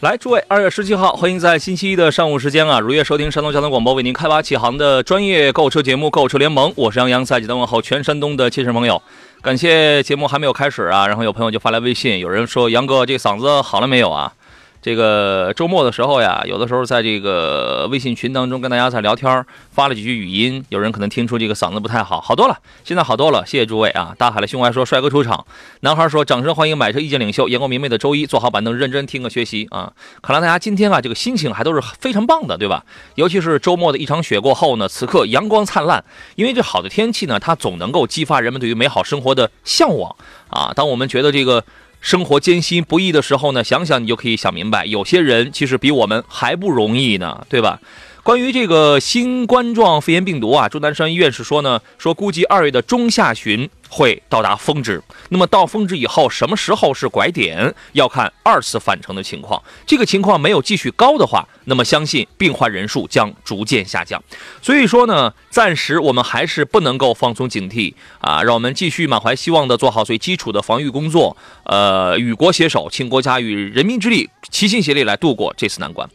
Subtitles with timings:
[0.00, 9.02] 来，诸位，二月十七号，欢迎在星期一的上午时间啊，如约收听山东交通广播为您开发启航的专业购车节目《购车联盟》，我是杨洋，在济南问候全山东的亲车朋友。
[9.42, 14.32] 感谢节目还没有开始啊，然后有朋友就发来微信，有人说杨哥，这嗓子好了没有啊？
[14.80, 24.14] 这个周末的时候呀，有的时候在这个微信群当中跟大家在聊天，发了几句语音，有人可能听出这个嗓子不太好，好多了，现在好多了，谢谢诸位啊！
[24.16, 25.44] 大海的胸怀说帅哥出场，
[25.80, 29.92] 男孩说掌声欢迎买车意见领袖，阳光明媚的周一，坐好板凳认真听个学习啊！
[30.22, 32.84] 看来大家今天啊这个心情还都是非常棒的，对吧？
[33.16, 36.04] 尤其是周末的一场雪过后呢，此刻阳光灿烂，
[36.36, 40.14] 因为这好的天气呢，它总能够激发人们对于美好生活的向往
[40.50, 40.72] 啊！
[40.74, 41.64] 当我们觉得这个。
[42.00, 47.80] 生活艰辛不易的时候呢，想想你就可以想明白，有些人其实比我们还不容易呢，对吧？
[48.22, 53.68] 关于这个新冠状肺炎病毒啊，钟南山院士说呢，说估计二月的中下旬。
[53.88, 57.74] 会到达峰值，那么到峰值以后，什么时候是拐点？
[57.92, 59.62] 要看二次返程的情况。
[59.86, 64.22] 这个情况没有继续高的话，那么相信病患人数将逐渐下降。
[64.60, 71.36] 所以说呢，暂时我们还是不能够放松警惕啊，让我们继续满怀希望的做好最基础的防御工作。
[71.64, 76.08] 呃，与国携手，倾国家与人民之力，齐心协力来度过这次难关。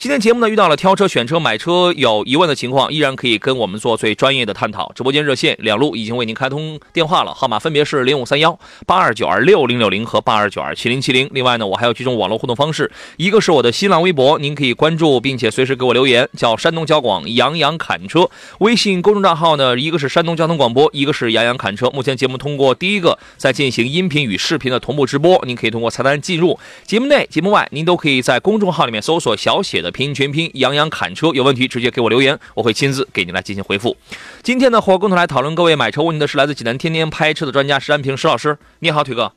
[0.00, 4.90] 今天节目呢，遇到了挑车、选车、买车有疑问的情况，依然可以跟我们做最专业的探讨。
[4.94, 11.28] 直播间热线两路已经为您开通电话了，号码分别是零五三幺八二九二六零六零和八二九二七零七零。
[11.32, 18.26] 另外呢，我还有几种网络互动方式，一个是我的新浪微博，您可以关注并且随时给我留言，叫山东交广杨洋侃车。
[18.60, 21.90] 微信公众账号呢，一个是山东交通广播，一个是杨洋侃车。
[21.90, 30.74] 目前节目通过第一个在进行音频与视频的同步直播，您可以通过菜单进入节目内、节目外，您都可以在公众号里面搜索小写的拼音全拼杨。
[30.74, 33.96] 洋侃车有问题，直接给我留言，我会亲自给您来进行回复。
[34.42, 38.56] 今天呢，和我共同来讨论各位买车问题的是来自济南天天拍车的专家石安平石老师。
[38.78, 39.32] 你好，腿哥。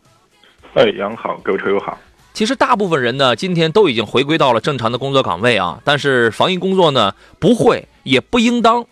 [0.75, 1.97] 哎，杨好，各位车友好。
[2.33, 8.85] 其实大部分人呢，今天都已经回归到了正常的工作岗位啊，但是防疫工作呢，不会也不应当。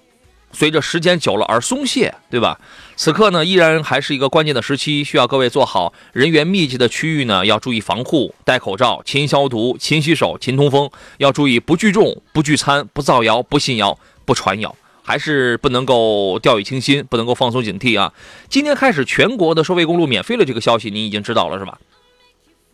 [0.53, 2.59] 随着时间久了而松懈，对吧？
[3.03, 18.13] 此刻呢，依然还是一个关键的时期，需要各位做好人员密集的区域呢，要注意防护，戴口罩，勤消毒，勤洗手，勤通风，要注意不聚众、不聚餐、不造谣、不信谣、不传谣，还是不能够掉以轻心，不能够放松警惕啊！
[18.47, 21.79] 今天开始，全国的收费公路免费了，这个消息您已经知道了是吧？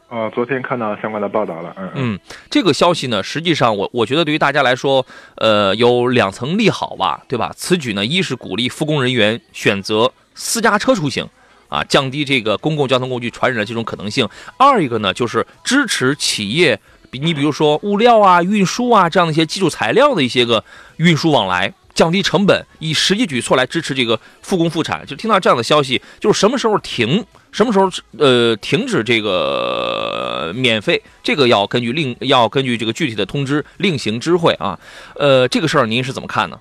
[0.09, 2.19] 啊，昨天看到相关的报道了，嗯嗯，
[2.49, 7.53] 这个消息呢，实际上我我觉得对于大家来说，呃，有两层利好吧，对吧？
[7.57, 11.27] 此举呢，一是鼓励复工人员选择私家车出行，
[11.67, 14.25] 啊，降低这个公共交通工具传染的这种可能性；
[14.57, 16.79] 二一个呢，就是支持企业，
[17.11, 20.63] 比你比如说物料啊、运输啊这样的一些基础材料的一些个
[20.95, 25.03] 运输往来，降低成本，以实际举措来支持这个复工复产。
[25.03, 27.25] 就听到这样的消息，就是什么时候停？
[27.51, 31.01] 什么时候呃停止这个免费？
[31.23, 34.79] 这个要根据另要根据这个具体的通知另行知会啊。
[35.15, 36.59] 呃，这个事儿您是怎么看呢？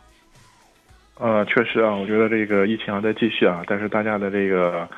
[1.19, 4.89] 呃，确实啊，我觉得这个疫情还在继续啊，但是大家的这个。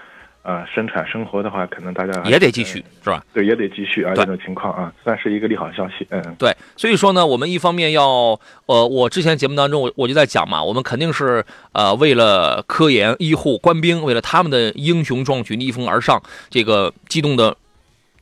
[0.48, 3.22] 啊，生产生活的话，可能大家也得继续，是吧？
[3.34, 6.06] 对，也得继续啊，这种情况啊，算是一个利好消息。
[6.08, 6.56] 嗯，对。
[6.74, 17.54] 所以说呢，我们一方面要，呃，我之前节目当中我我就在讲嘛，我们肯定是呃为了科研、医护、官兵，为了他们的英雄壮举逆风而上，这个激动的、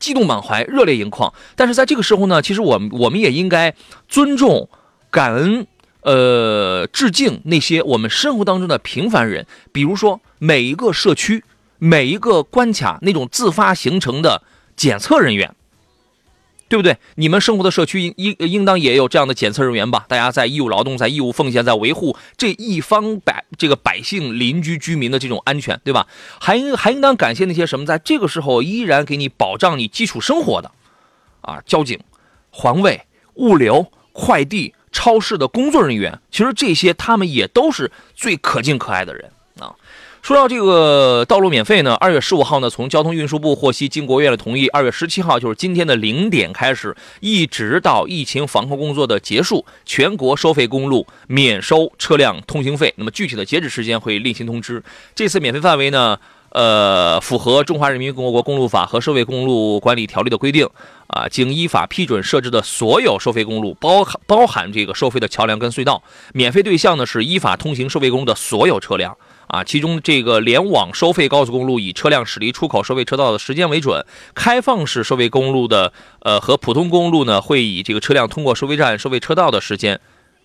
[0.00, 1.32] 激动满怀、热泪盈眶。
[1.54, 3.72] 但是在这个时候呢，其实我们我们也应该
[4.08, 4.68] 尊重、
[5.12, 5.64] 感恩、
[6.00, 11.44] 呃，致敬那些我们生活当中的平凡人，比如说每一个社区。
[11.78, 14.42] 每一个关卡那种自发形成的
[14.76, 15.54] 检测人员，
[16.68, 16.98] 对不对？
[17.14, 20.04] 你们生活的社区应应当也有这样的检测人员吧？
[20.08, 26.06] 大家在义务劳动，在义务奉献，在维护这一方百这个百姓、邻居、居民的这种安全，对吧？
[26.40, 30.70] 还应还应当感谢那些什么，在这个时候依然给你保障你基础生活的
[31.42, 32.00] 啊，交警、
[32.50, 33.02] 环卫、
[33.34, 36.20] 物流、快递、超市的工作人员。
[36.30, 39.30] 其实这些他们也都是最可敬可爱的人。
[40.26, 52.92] 说到这个道路免费呢，二月十五号呢，从交通运输部获悉，经国务院的同意，二月十七号就是今天的零点开始，一直到疫情防控工作的结束，全国收费公路免收车辆通行费。
[52.96, 54.82] 那么具体的截止时间会另行通知。
[55.14, 56.18] 这次免费范围呢，
[56.48, 60.68] 呃，符合《中华人民共和国公路法》和《收费公路管理条例》的规定。
[61.06, 66.02] 啊，经依法批准设置的所有收费公路，包含包含这个收费的桥梁跟隧道，
[66.34, 69.16] 免费对象呢是依法通行收费公路的所有车辆。
[69.48, 74.04] 啊，其中这个联网收费高速公路以车辆驶离出口收费车道的时间为准，
[74.34, 80.00] 开放式收费公路的呃和普通公路呢会以这个车辆通过收费站收费车道的时间，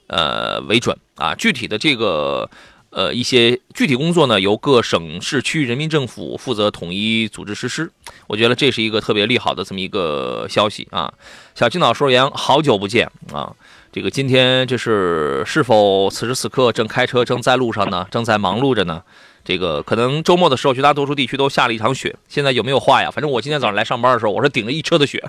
[0.08, 1.34] 呃为准啊。
[1.36, 2.50] 具体的这个
[2.92, 7.92] 呃一些具体工作呢由各省市区人民政府负责统一组织实施。
[8.28, 11.12] 我觉得这是一个特别利好的这么一个消息啊。
[11.56, 13.56] 小青岛说：“杨，好久不见啊。”
[13.94, 18.08] 这个今天这是是否此时此刻正开车正在路上呢？
[18.10, 19.04] 正在忙碌着呢？
[19.44, 22.16] 这个可能周末的时候，绝大多数地区都下了一场雪。
[22.30, 23.12] 现在有没有化呀？
[23.12, 25.22] 反正我今天早上来上班的时候，我是顶着一车的雪，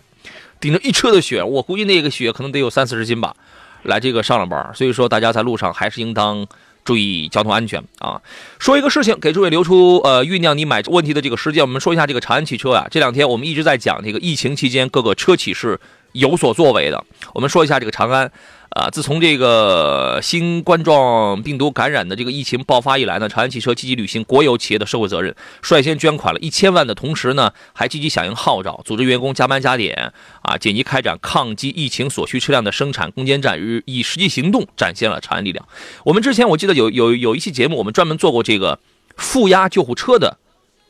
[0.60, 3.34] 顶着一车的雪，我估计那个雪可能得有三四十斤吧，
[3.82, 4.70] 来这个上了班。
[4.76, 6.46] 所以说，大家在路上还是应当
[6.84, 8.22] 注意交通安全啊。
[8.60, 11.64] 说一个事情，给诸位留出呃酝酿你买问题的这个时间。
[11.64, 15.80] 我们说一下这个长安汽车啊，这两天我们一直在讲这个疫情期间各个车企是。
[16.12, 17.04] 有所作为的，
[17.34, 18.30] 我们说一下这个长安，
[18.70, 30.12] 啊，自从这个新冠状病毒感染的这个疫情爆发以来呢，长安汽车积极履行国有企业的社会责任，率先捐款了一千万的同时呢，还积极响应号召，组织员工加班加点，
[30.42, 35.66] 啊，紧急开展抗击疫情所需车辆的生产攻坚战，与以实际行动展现了长安力量。
[36.04, 38.78] 我们之前我记得有有有一期节目，我们专门做过这个
[39.16, 40.38] 负压救护车的。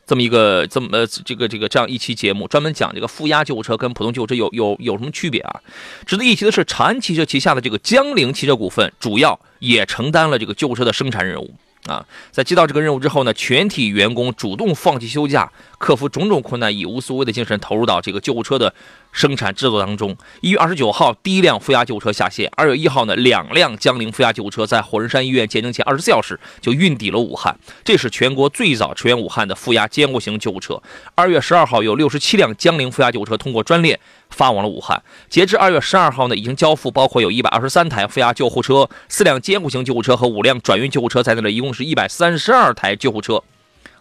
[0.06, 5.60] 这么一个这么呃这个这个这样一期节目，专门讲这个负压救护车跟普通救护车有有有什么区别啊？
[6.04, 11.54] 值得一提的是，长安汽车旗下的这个江铃汽车股份，主要也承担了这个救护车的生产任务。
[11.86, 18.72] 啊，在接到这个任务之后呢，全体员工主动放弃休假，克服种种困难，以无所谓的精神投入到这个救护车的
[19.10, 20.16] 生产制作当中。
[20.42, 27.58] 一月二十九号，第一辆负压救护车下线；二月一号呢，两辆江铃负压救护车在火神山医院建成前二十四小时就运抵了武汉。
[27.84, 30.80] 这是全国最早驰援武汉的负压监护型救护车。
[31.16, 33.98] 二月十二号，有六十七辆江铃负压救护车通过专列。
[34.32, 35.00] 发往了武汉。
[35.28, 43.42] 截至二月十二号呢，已经交付包括有一百二十三台负压救护车、四辆监护型救护车和五辆转运救护车在内的，一共是一百三十二台救护车。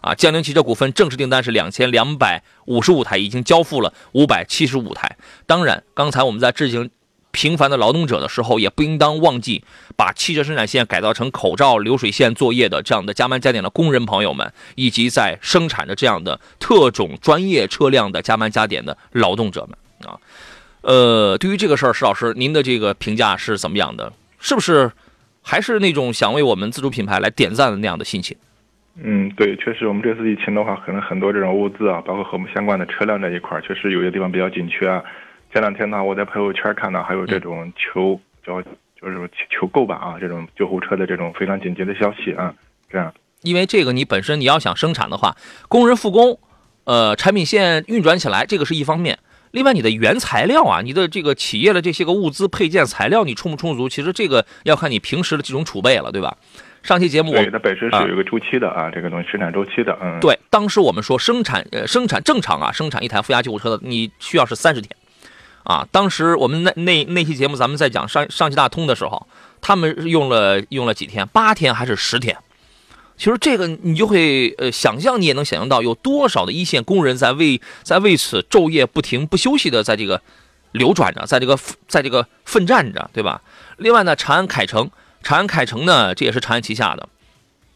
[0.00, 5.16] 啊，江铃汽车股份正式订单是两千两百五十五台，已经交付了五百七十五台。
[5.46, 6.90] 当然，刚才我们在致敬
[7.30, 9.62] 平凡的劳动者的时候，也不应当忘记
[9.96, 19.78] 把汽车生产线改造成口罩流水线作业的这样的加班加点的工人朋友们，以及在生产着这样的特种专业车辆的加班加点的劳动者们。
[20.08, 20.18] 啊，
[20.82, 24.12] 呃，对于这个事儿，石老师，您的这个评价是怎么样的？
[24.38, 24.90] 是不是
[25.42, 28.36] 还是那种想为我们自主品牌来点赞的那样的心情？
[29.02, 35.02] 嗯，对，确实，我们这次疫情的话，可能很多这种物资啊，包括和我们相关的车辆这一块，确实有些地方比较紧缺啊。
[35.52, 38.60] 前两天呢，我在朋友圈看到还有这种求叫
[39.00, 42.54] 就是求购吧啊，这种救护车的这种非常紧急的消息啊，
[42.90, 43.12] 这样。
[43.42, 45.36] 因为这个，你本身你要想生产的话，
[45.68, 46.38] 工人复工，
[46.84, 49.18] 呃，产品线运转起来，这个是一方面。
[49.52, 53.88] 另外，你的原材料啊，你的这个企业的这些个物资配件材料，你充不充足？
[53.88, 56.36] 其实这个要看你平时的这种储备了，对吧？
[56.82, 60.36] 上期节目我它本身是有一个周期的啊，这个东西生产周期的，嗯，对。
[60.50, 64.96] 当时我们说生产呃生产正常啊，生产一台负压救护车的，你需要是三十天，
[65.62, 69.28] 啊，当时我们那那那期节目咱们在讲上上汽大通的时候，
[69.60, 72.36] 他们用了用了几天，八天还是十天？
[73.22, 80.20] 其实这个你就会呃想象，你也能想象到有多少的一线工人在为在为此昼夜不停不休息的在这个
[80.72, 83.40] 流转着，在这个在这个奋战着，对吧？
[83.76, 84.90] 另外呢，长安凯程，
[85.22, 87.08] 长安凯程呢，这也是长安旗下的，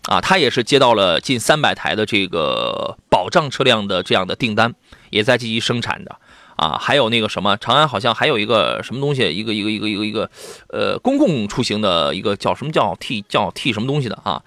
[0.07, 4.75] 啊，他也是接到了近三百台的这个保障车辆的这样的订单，
[5.11, 6.17] 也在积极生产的
[6.57, 6.77] 啊。
[6.77, 10.29] 还有那个什么，长安好像还有一个什么东西，一个一个一个一个一个
[10.71, 14.43] 呃公共出行的一个叫什么叫 T 叫 T 什么东西的啊。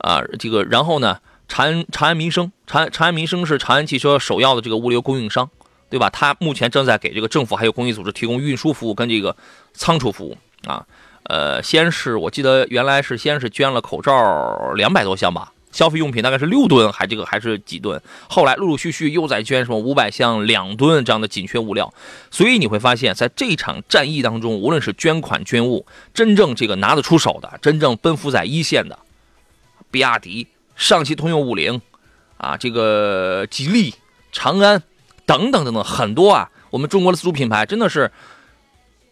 [0.00, 5.48] 啊，这个然后呢，长安长安民生，长安长安民生是长安汽车首要的这个物流供应商，
[5.88, 6.10] 对吧？
[6.10, 9.36] 它目前正在给这个政府还有公益组织提供运输服务跟这个
[9.72, 10.86] 仓储服务啊。
[11.24, 18.00] 呃，先是我记得原来是先是捐了口罩两百多箱吧，消费用品大概是六吨，还这个还是几吨？
[18.28, 21.92] 后来陆陆续续又在捐什么五百箱两吨这样的紧缺物料。
[22.30, 28.98] 所以你会发现在这场战役当中，无论是捐款捐物，真正这个拿得出手的，真正奔赴在一线的。
[29.90, 31.80] 比亚迪、上汽通用五菱，
[32.36, 33.94] 啊，这个吉利、
[34.32, 34.82] 长安
[35.26, 38.10] 等等等等很多啊，我们中国的自主品牌真的是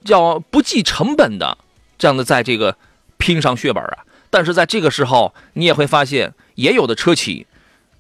[0.05, 1.59] 叫不计成本的
[1.99, 2.77] 这样的在这个
[3.17, 3.99] 拼上血本啊。
[4.31, 7.47] 但是在这个时候，你也会发现，也有的车企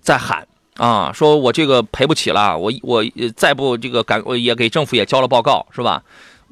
[0.00, 3.04] 在喊啊，说我这个赔不起了，我我
[3.34, 6.02] 再不这个赶，我也给政府也交了报告，是吧？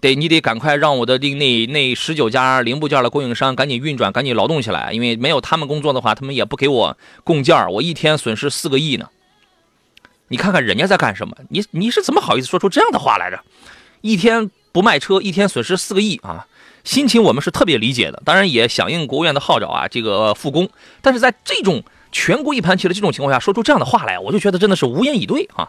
[0.00, 9.08] 得你得赶快让我的那那那十九家零部件的供应商赶紧运转，赶紧劳动起来，因为没有他们工作的话，他们也不给我供件我一天损失四个亿呢。
[10.28, 11.36] 你看看人家在干什么？
[11.48, 13.40] 你你是怎么好意思说出这样的话来着？
[14.00, 16.46] 一天不卖车，一天损失四个亿啊！
[16.84, 20.68] 心情我们是特别理解的，当然也响应国务院的号召啊，这个复工。
[21.00, 25.68] 但是在这种全国一盘棋的这种情况下，说出这样的话来，我就觉得真的是无言以对啊！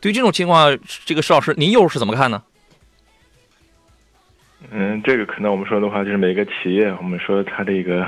[0.00, 2.42] 对于这种情况，这个石老师您又是怎么看呢？
[4.70, 8.04] 嗯，这个可能我们说的话，就是每个企业，我们说它这个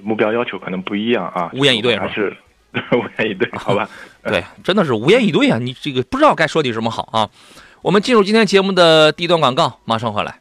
[0.00, 1.50] 目标要求可能不一样啊。
[1.54, 2.36] 无言以对还是
[2.92, 3.88] 无言以对，好吧？
[4.24, 5.58] 对，真的是无言以对啊！
[5.58, 7.28] 你这个不知道该说你什么好啊。
[7.82, 10.38] 我们进入今天节目的第一段广告，马上回来。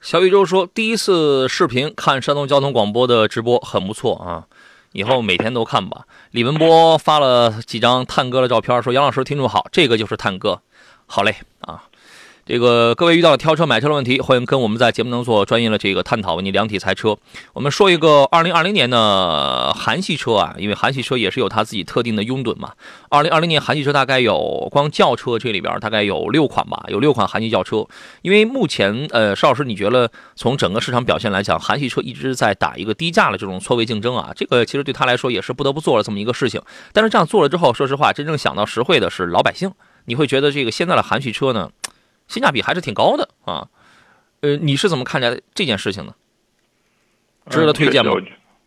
[0.00, 4.46] 小宇宙说，第一次视频看山东交通广播的直播很不错啊。
[4.92, 6.02] 以后每天都看吧。
[6.32, 10.62] 李文波发了几张探戈的照片，说：“杨老师，听众好，这个就是探戈，
[11.06, 11.84] 好嘞啊。”
[12.44, 17.16] 这个各位遇到挑车买车的问题，欢迎跟我们在节目中做专业的这个探讨，为你量体裁车。
[17.52, 22.72] 我们说一个二零二零年的韩系车啊，因为韩系车也是有它自己特定的拥趸嘛。
[23.10, 27.86] 二零二零年韩系车大概有光轿车这里边大概有六款吧，有六款韩系轿车。
[28.22, 36.60] 因为目前呃，邵老师，你觉得从整个市场表现来讲，韩系车一直在打一个低价的这种错位竞争啊，这个其实对他来说也是不得不做了这么一个事情。
[36.92, 39.70] 但是这样做了之后，说实话，真正想到实惠的是老百姓。
[40.06, 41.70] 你会觉得这个现在的韩系车呢？
[42.32, 43.68] 性价比还是挺高的啊，
[44.40, 46.14] 呃，你是怎么看待这件事情呢？
[47.50, 48.12] 值得推荐吗？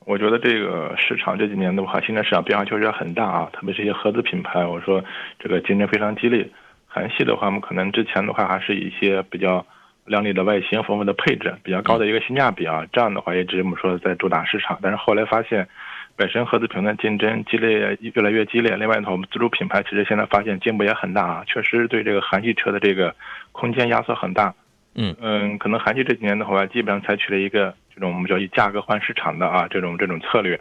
[0.06, 5.04] 我觉得这个市场这几年的话，现在市场变化确实很大啊，特别是一些合资品牌，我说
[5.40, 6.48] 这个竞争非常激烈。
[6.86, 9.66] 韩系的话，我们可能之前的话还是一些比较
[10.06, 14.78] 靓丽的外形、丰富的配置、比较高的一个性价比啊，这样的话也只是我们说在主打市场。
[14.84, 15.68] 但是后来发现。
[16.18, 18.76] 本身合资品牌竞争激烈，越来越激烈。
[18.78, 23.14] 另外呢，我们自主品牌其实现在发现进步也很大啊，确实对这个韩系车的这个
[23.52, 24.54] 空间压缩很大。
[24.96, 30.58] 嗯嗯，可能韩系这几年的话，基本上采取了一个这种我们叫以价格换市场的啊这种这种策略，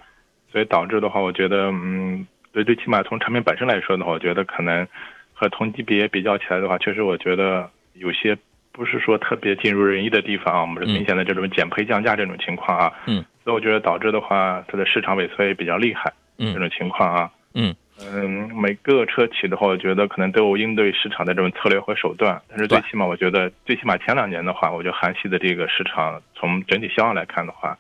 [0.51, 4.85] 所以导致的话，我觉得嗯，对最起码从产品本身来说的话，我觉得可能
[5.33, 8.37] 和同级别比较起来的话，确实我觉得有些
[8.73, 10.61] 不是说特别尽如人意的地方啊。
[10.63, 12.93] 我们是明显的这种减配降价这种情况啊。
[13.07, 13.25] 嗯。
[13.45, 16.53] 所以我觉得导致的话，它的市场萎缩也比较厉害，嗯。
[16.55, 17.75] 这种情况啊，嗯。
[18.01, 27.79] 嗯，每个车企的话，我觉得可能都有应对市场的这种策略和手段，但是最起码我觉得，最起码前两年的话，我觉得韩系的这个市场从整体销量来看的话，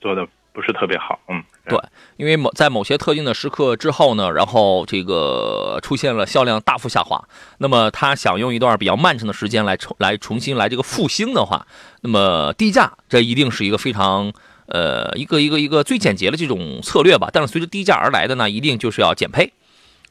[0.00, 1.78] 做的不是特别好，嗯，对，
[2.16, 7.24] 因为某在某些特定的时刻之后呢，然后这个出现了销量大幅下滑，
[7.58, 11.64] 那么他想用一段比较漫长的时间来重来重新来这个复兴的话，
[12.00, 14.32] 那么低价这一定是一个非常。
[14.66, 19.52] 呃，一个一个一个最简洁的这种策略吧，但是随着低价而来的呢，一定就是要减配，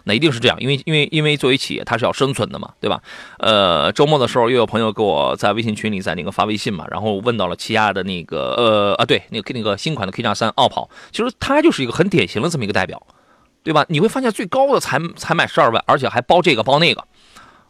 [0.03, 3.01] 那一定是这样，因为因为因为作为企业它是要生存的嘛，对吧？
[3.39, 13.01] 呃，周末的时候又有朋友给我在微信群里在那个发微信嘛，然后问到了起亚的那个呃啊对，那个那个新款的 K 叉三傲跑，其实它就是一个很典型的这么一个代表，
[13.63, 13.85] 对吧？
[13.89, 17.03] 你会发现最高的才才买十二万，而且还包这个包那个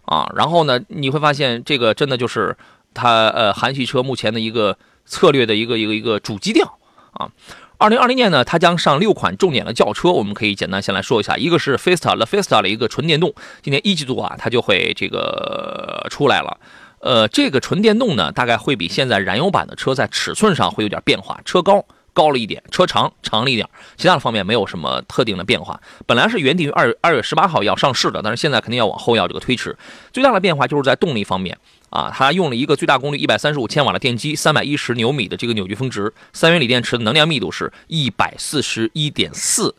[0.05, 2.57] 啊，然后呢，你会发现这个真的就是
[2.93, 6.77] 它呃韩系车目前的一个策略的一个一个一个主基调。
[7.13, 7.29] 啊，
[7.77, 16.57] 二零二零年呢，它将上六款重点的轿车，我们可以简单先来说一下，一个是 Fiesta La Fiesta 的一个纯电动，今年一季度啊，它就会这个出来了。
[16.99, 23.67] 呃，这个纯电动呢，大概会比现在燃油版的车在尺寸上会有点变化，车高高了一点，车长长了一点，
[23.97, 25.81] 其他的方面没有什么特定的变化。
[26.05, 29.75] 本来是原定于二二月十八号要上市的，但是现在肯定要往后要这个推迟。
[30.13, 31.57] 最大的变化就是在动力方面。
[31.91, 39.75] 啊，它用了一个最大功率一百三十五千瓦的电机，三百一十牛米的这个扭矩峰值，三元锂电池的能量密度是一百四十一点四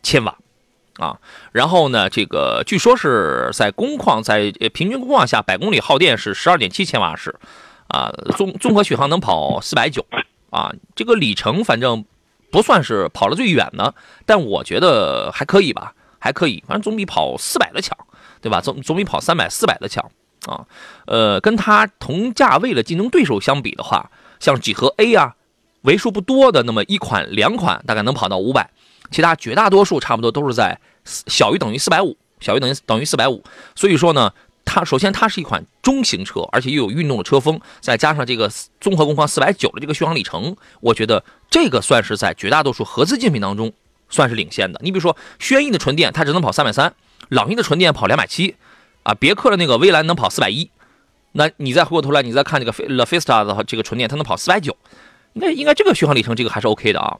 [0.00, 0.38] 千瓦，
[0.98, 1.18] 啊，
[1.50, 7.34] 然后呢，这个据说是在工况在平均工况下，百公里耗电是十二点七千瓦时，
[7.88, 10.06] 啊，综综合续航能跑四百九，
[10.50, 12.04] 啊，这个里程反正
[12.52, 13.92] 不算是跑了最远的，
[14.24, 17.98] 但我觉得还可以吧，还可以，反正总比跑四百的强，
[18.40, 18.60] 对吧？
[18.60, 20.08] 总总比跑三百四百的强。
[20.46, 20.64] 啊，
[21.06, 24.10] 呃，跟它同价位的竞争对手相比的话，
[24.40, 25.34] 像几何 A 啊，
[25.82, 28.70] 为数不多的那么一款两款，大概能跑到五百，
[29.10, 33.42] 其他绝大多数差不多都是在小于等于四百五，小于等于等于四百五。
[33.74, 34.32] 所以说呢，
[34.64, 38.50] 它首先它是一款中型车，而且又有运动的车风，再加上这个
[38.80, 43.72] 综合工况四百九的这个续航里程，我觉得这个算是在绝大多数合资竞品当中
[44.08, 44.80] 算是领先的。
[44.82, 46.94] 你比如说轩逸的纯电，它只能跑三百三，
[47.28, 48.54] 朗逸的纯电跑两百七。
[49.06, 50.68] 啊，别克的那个威兰能跑四百一，
[51.30, 54.76] 那你再回过头来，你再看这个 La Fiesta 的这个纯电，它能跑四百九，
[55.34, 57.16] 应该应该这个续航里程这个还是 OK 的啊。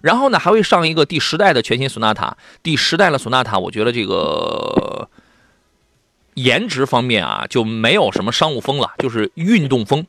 [0.00, 5.08] 然后呢，还会上一个第十代的全新索纳塔，第十代的索纳塔，我觉得这个
[6.34, 10.06] 颜值方面啊就没有什么商务风了，就是运动风，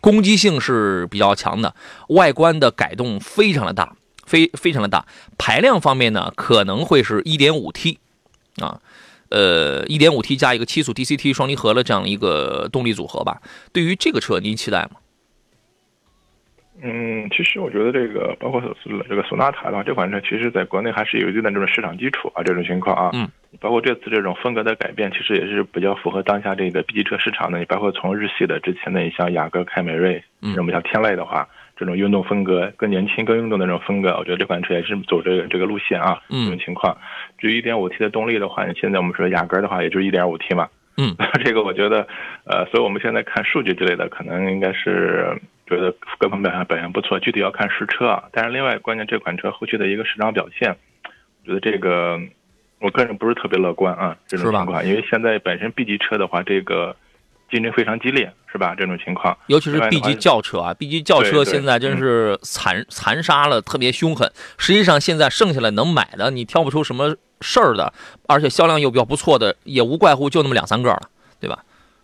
[0.00, 1.74] 攻击性是比较强的，
[2.08, 3.94] 外观的改动非常的大。
[4.24, 5.06] 非非常的大，
[5.38, 8.00] 排量方面呢，可能会是一点五 T，
[8.56, 8.80] 啊，
[9.30, 13.40] 呃，一点五 T 加一个七速 DCT 双离合的这样一个动力组合吧。
[13.72, 14.92] 对于这个车，您期待吗？
[16.82, 18.60] 嗯，其实我觉得这个包括
[19.08, 23.10] 这个索纳塔的话，这款车其实在国内还是有一定的这种市场基础啊，这种情况啊。
[23.14, 23.28] 嗯。
[23.58, 27.58] 包括这次这种风格的改变，其实也是比较符合当下这个 B 级车市场的。
[27.58, 31.48] 你包括从日系的之前的，你像雅阁、凯美瑞，那么像天籁的话。
[31.78, 36.18] 这种运动风格更年轻、更运动的那种风格，我觉得这款车也是走这个这个路线啊。
[36.30, 36.96] 这种情况，
[37.38, 40.68] 至于 1.5T 的动力的话，现在我们说雅阁的话，也就是 1.5T 嘛。
[40.96, 41.14] 嗯，
[41.44, 42.06] 这个我觉得，
[42.44, 48.24] 呃，所以我们现在看数据之类的，可能应该是觉得各方面表现表现不错，具体要看实车啊。
[48.32, 50.76] 但是另外，关键这款车后续的一个市场表现，
[51.44, 52.18] 我觉得这个
[52.80, 54.16] 我个人不是特别乐观啊。
[54.26, 56.96] 这种情况，因为现在本身 B 级车的话，这个。
[57.48, 58.74] 竞争非常激烈，是吧？
[58.76, 64.28] 这种情况，尤其是 B 级轿车啊，B 级轿车现在真是残残杀了，特别凶狠。
[64.58, 67.92] 实际上，现在剩下来能买的，你挑不出什么事儿的，
[68.26, 71.02] 而且销量又比较不错的，也无怪乎就那么两三个了，
[71.40, 71.58] 对吧？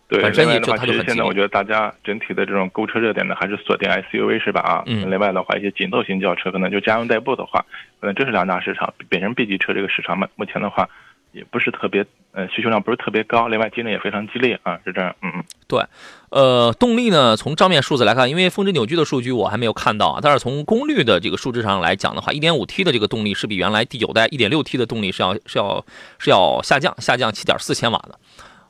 [0.07, 4.61] 对，本身也就它就很现在我觉得大家整体的这种购车热点呢，还是锁定 SUV 是吧？
[4.61, 5.09] 啊，嗯。
[5.09, 7.65] 另外的话，一些紧凑型轿车，可能就家用代步的话，
[7.99, 8.93] 可能这是两大市场。
[9.09, 10.89] 本身 B 级车这个市场嘛，目前的话。
[11.33, 15.83] 也不是特别，呃，需求量不是特别高，另外竞争也非常激烈啊，是这样，嗯嗯，对，
[16.29, 25.83] 呃，动力呢，从账面数字来看，因为峰值扭矩的数据我还没有看到啊，但是从功率的这个数值上来讲的话，1.5T 的这个动力是比原来第九代 1.6T 的动力是要是要
[26.19, 28.19] 是要下降下降7.4千瓦的，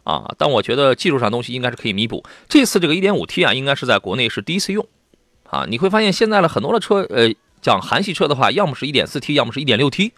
[0.03, 2.23] 啊，但我觉得技术上东西应该是可以弥补。
[2.47, 4.87] 这次这个 1.5T 啊，应该是在国内是第一次用，
[5.49, 7.29] 啊，你会发现现在的很多的车，呃，
[7.61, 10.13] 讲韩系车的话，要么是一点四 T，要么是一点六 T。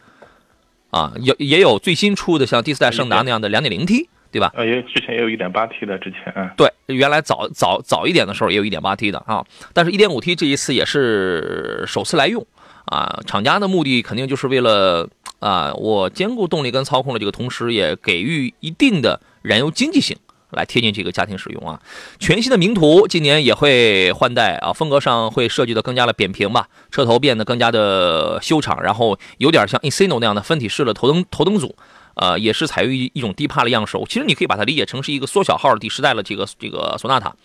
[0.96, 4.53] 啊，有也有最新出的像第四代胜达那样的两点零 T，对吧？
[4.55, 12.48] 呃，也之前也有一点八 T 的，之前嗯，对，原来早早早一点的时候也有一点八 T 的啊，但是一点五 T 这一次也是首次来用
[12.86, 20.16] 啊，厂家的目的肯定就是为了啊，我兼顾动力跟操控的这个同时，也给予一定的燃油经济性。
[20.55, 21.79] 来贴近这个家庭使用啊，
[22.20, 31.75] 全新的名图今年也会换代啊，风格上会设计的更加的扁平吧，车头变得更加的修长，然后有点像 Insino 那样的分体式的头灯头灯组，
[32.15, 37.35] 呃，也是采用一一种低趴的样式，其实你可以把它理解成是一个缩小号的第十代的这个这个索纳塔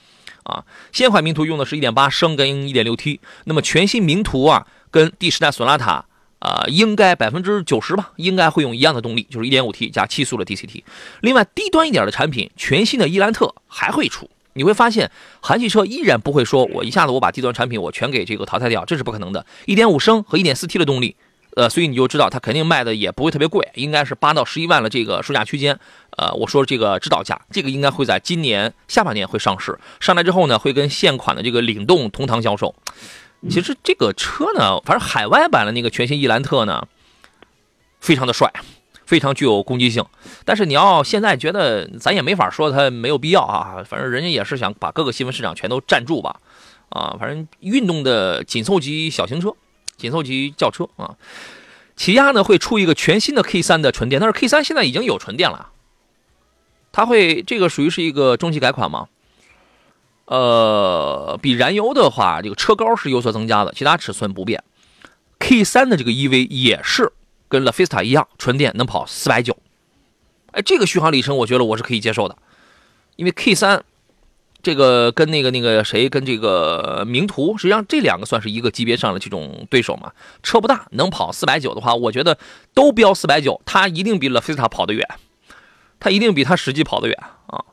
[0.44, 6.06] 啊，现款名图用的是一点八升跟一点六 T，那么全新名图啊跟第十代索纳塔。
[6.40, 10.82] 啊，应该百分之九十吧，应该会用一样的动力，就是一点五 T 加七速的 DCT。
[11.20, 14.28] 另外，低端一点的产品，全新的伊兰特还会出。
[14.54, 19.46] 你会发现，韩系车依然不会说，我一下子我把低端产品我全给这个淘汰掉，这是不可能的。
[19.66, 21.14] 一点五升和一点四 T 的动力，
[21.54, 25.78] 呃，所以你就知道它肯定卖的也不会特别贵，应该是八到十一万的这个售价区间。
[26.16, 29.78] 呃，我说这个指导价，这个应该会在今年下半年会上市。
[30.00, 32.74] 上来之后呢，会跟现款的这个领动同堂销售。
[33.48, 36.86] 其实这个车呢，反正海外版的那个全新伊兰特呢，
[38.00, 38.52] 非常的帅，
[39.06, 40.04] 非常具有攻击性。
[40.44, 43.82] 但是你要现在觉得，咱也没法说它没有必要啊。
[43.86, 46.40] 反正人家也是想把各个细分市场全都占住吧。
[46.90, 49.54] 啊，反正运动的紧凑级小型车，
[49.96, 51.16] 紧凑级轿车啊。
[51.96, 55.70] 起亚呢会出一个全新的 K 三的纯电，但是 K 三现在已经有纯电了。
[56.92, 59.08] 它会这个属于是一个中期改款吗？
[60.30, 64.62] 呃，比燃油的话，这个车高是有所增加的，其他尺寸不变。
[65.40, 67.12] K 三的这个 EV 也是
[67.48, 69.56] 跟 La Fiesta 一样，纯电能跑四百九。
[70.52, 72.38] 哎，这个续航里程我觉得我是可以接受的，
[73.16, 73.82] 因为 K 三
[74.62, 80.12] 这个跟那个那个谁跟这个名图，实际上这两个算是一个级别上的这种对手嘛。
[80.44, 82.38] 车不大，能跑四百九的话，我觉得
[82.72, 85.04] 都标四百九，它一定比 La Fiesta 跑得远，
[85.98, 87.64] 它一定比它实际跑得远啊。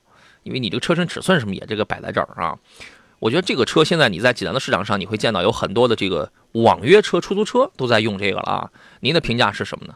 [0.47, 2.57] 因为你这个车身尺寸什么也这个摆在这儿啊，
[3.19, 8.71] 我觉得这个车现在你在济南的市场上你会见到有很多的这个网约车、出租车都在用这个了啊。
[9.01, 9.93] 您的评价是什么呢？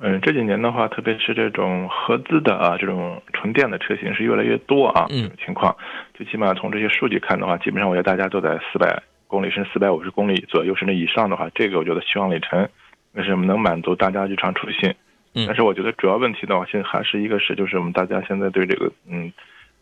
[0.00, 5.06] 嗯，这几年的话，特别是这种合资的啊，这种纯电的车型是越来越多啊。
[5.10, 5.76] 嗯，情况
[6.14, 12.68] 最起码从这些数据看的话，基本上我觉得大家都在四百公里甚至四百五十公里左右甚至以上的话，这个我觉得续航里程
[13.12, 14.94] 那是能满足大家日常出行。
[15.34, 19.32] 但是我觉得主要问题的话，现在还是一个是，就是我们大家现在对这个嗯，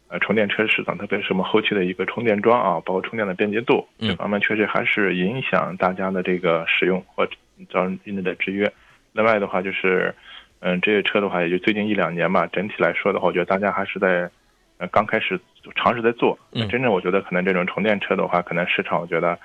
[0.09, 7.26] 呃，充电车市场，特别是我们后期的一个充电桩啊，包括充电的便捷度这方面，确实还是影响大家的这个使用或
[7.70, 8.70] 造成一定的制约。
[9.12, 10.14] 另外的话，就是
[10.61, 14.30] 嗯，这些车的话，也就最近一两年吧，整体来说的话，我觉得大家还是在
[14.78, 15.40] 呃刚开始
[15.74, 16.38] 尝试在做。
[16.52, 19.38] 嗯真正我觉得可能这种充电车的话，可能市场我觉得，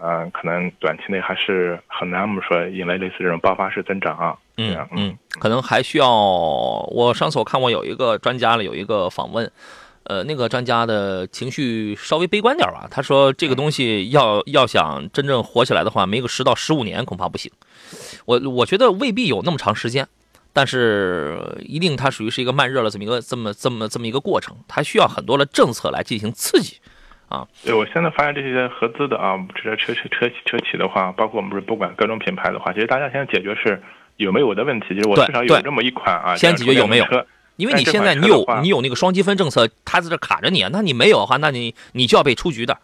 [0.00, 4.36] 呃，可能短期内还是很难我们说引来类似这种爆发式增长啊。
[4.56, 6.08] 嗯嗯，可能还需要。
[6.10, 9.50] 我上次我看过有一个专家了，有一个访问，
[10.04, 12.88] 呃，那个专家的情绪稍微悲观点吧。
[12.90, 17.50] 他说这个东西要要想真正火起来的话，没个十到十五年恐怕不行。
[18.24, 20.08] 我我觉得未必有那么长时间，
[20.52, 26.78] 但是一定它属于是一个慢热了这么一个这么这么这么一个过程，它需要很多的政策来进行刺激。
[27.64, 33.80] 对，我现在发现这些合资的啊，这些车车车企车企的话，包括我们不是不管各种品牌的话，其实大家现在解决是
[34.16, 37.06] 有没有的问题，就是我对对至少有这么一款啊，先解决有没有？
[37.56, 42.78] 因为你现在你有你有那个双积分政策，它在这卡着你啊，那你没有的话，那你你就要被出局的。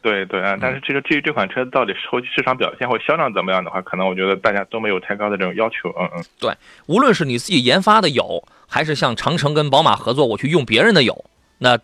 [0.00, 5.88] 对对啊，但是这个至于这款车到底后期市场表现或销量怎么样的话，可能我觉得大家都没有太高的这种要求。
[5.98, 6.52] 嗯嗯，对
[6.86, 11.24] 无论是你自己研发的有，还是像长城跟宝马合作，我去用别人的有，
[11.58, 11.78] 那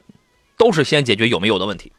[0.59, 1.93] 都是先解决有没有的问题，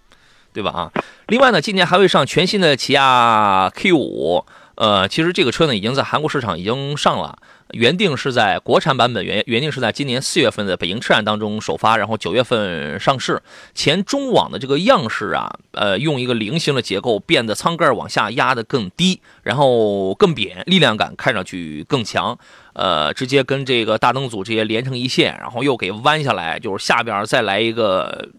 [0.53, 0.71] 对吧？
[0.71, 0.91] 啊，
[1.27, 7.37] 另外呢，今年还会上全新的起亚 K 五，呃，其实这个车呢已经在韩国市场已经上了，
[7.71, 13.41] 原定是在国产版本原原定是在今年四月份的北京车展当中首发，然后九月份上市。
[13.73, 22.37] 前中网的这个样式啊，呃，用一个菱形的结构，变得舱盖往下压得更低，然后更扁，力量感看上去更强。
[22.73, 28.29] 呃，直接跟这个大灯组这些连成一线，然后又给弯下来，就是下边再来一个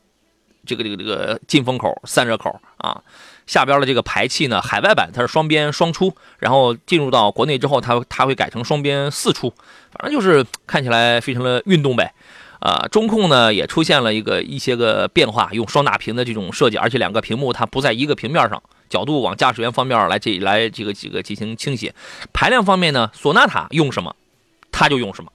[0.66, 3.02] 这个这个这个进风口、散热口啊。
[3.46, 9.52] 下边的这个排气呢，海外版它是双边双出，然后进入到国内之后，它它会改成双边四出，
[9.92, 12.14] 反正就是看起来非常的运动呗。
[12.60, 21.92] 啊，中控呢也出现了一个一些个变化，用双大屏的这种设计，而且两个屏幕它不在一个平面上，角度往驾驶员方面来这来这个几个进行倾斜。
[22.32, 24.14] 排量方面呢，索纳塔用什么，
[24.70, 25.32] 它就用什么。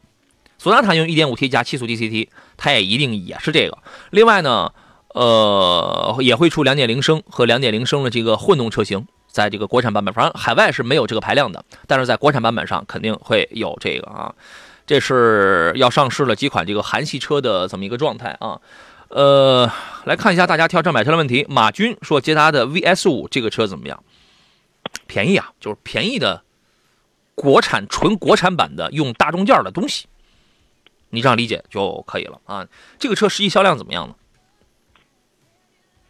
[0.57, 3.77] 索纳塔用 1.5T 加七速 DCT，它也一定也是这个。
[4.11, 4.71] 另外呢，
[5.17, 14.36] 呃，也会出两点零升和两点零升的这个混动车型，在这个国产版本，反正海外是没有这个排量的，但是在国产版本上肯定会有这个啊。
[14.86, 18.62] 这是要上市了几款这个韩系车的这么一个状态啊。
[19.08, 19.71] 呃，
[20.06, 21.47] 来看一下大家挑车买车的问题。
[21.49, 24.03] 马军说，捷达的 VS 五这个车怎么样？
[25.08, 26.43] 便宜啊，就是便宜的
[27.34, 30.06] 国产纯国产版的用大众件的东西，
[31.10, 32.67] 你这样理解就可以了啊。
[32.99, 34.13] 这个车实际销量怎么样呢？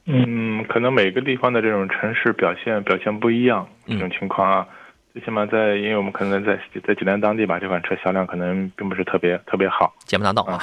[0.10, 4.65] 嗯，可能每个地方的这种城市表现表现不一样，这种情况啊，
[5.12, 9.93] 最起码在，因为我们可能在在济南当地吧，这款车销量可能并不是特别特别好。
[10.06, 10.58] 节目拿到啊。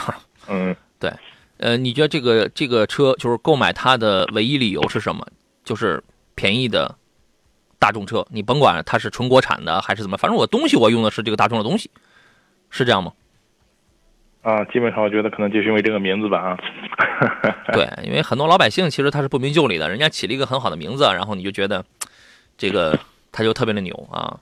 [0.48, 1.12] 嗯，对
[1.59, 5.26] 呃，你觉得这个这个车就是购买它的唯一理由是什么？
[5.62, 6.02] 就是
[6.35, 6.96] 便宜的
[7.78, 11.90] 大众车，你甭管它是纯国产的还是怎么，反正我东西我用的是这个大众的东西，
[12.70, 13.12] 是这样吗？
[14.44, 16.59] 啊，基本上我觉得可能就是因为这个名字吧啊。
[17.72, 21.83] 对，因为很多老百姓其实他是不明就里的，人家起了一个很好的名字，然后你就觉得
[22.59, 22.98] 这个
[23.33, 24.38] 他就特别的牛啊，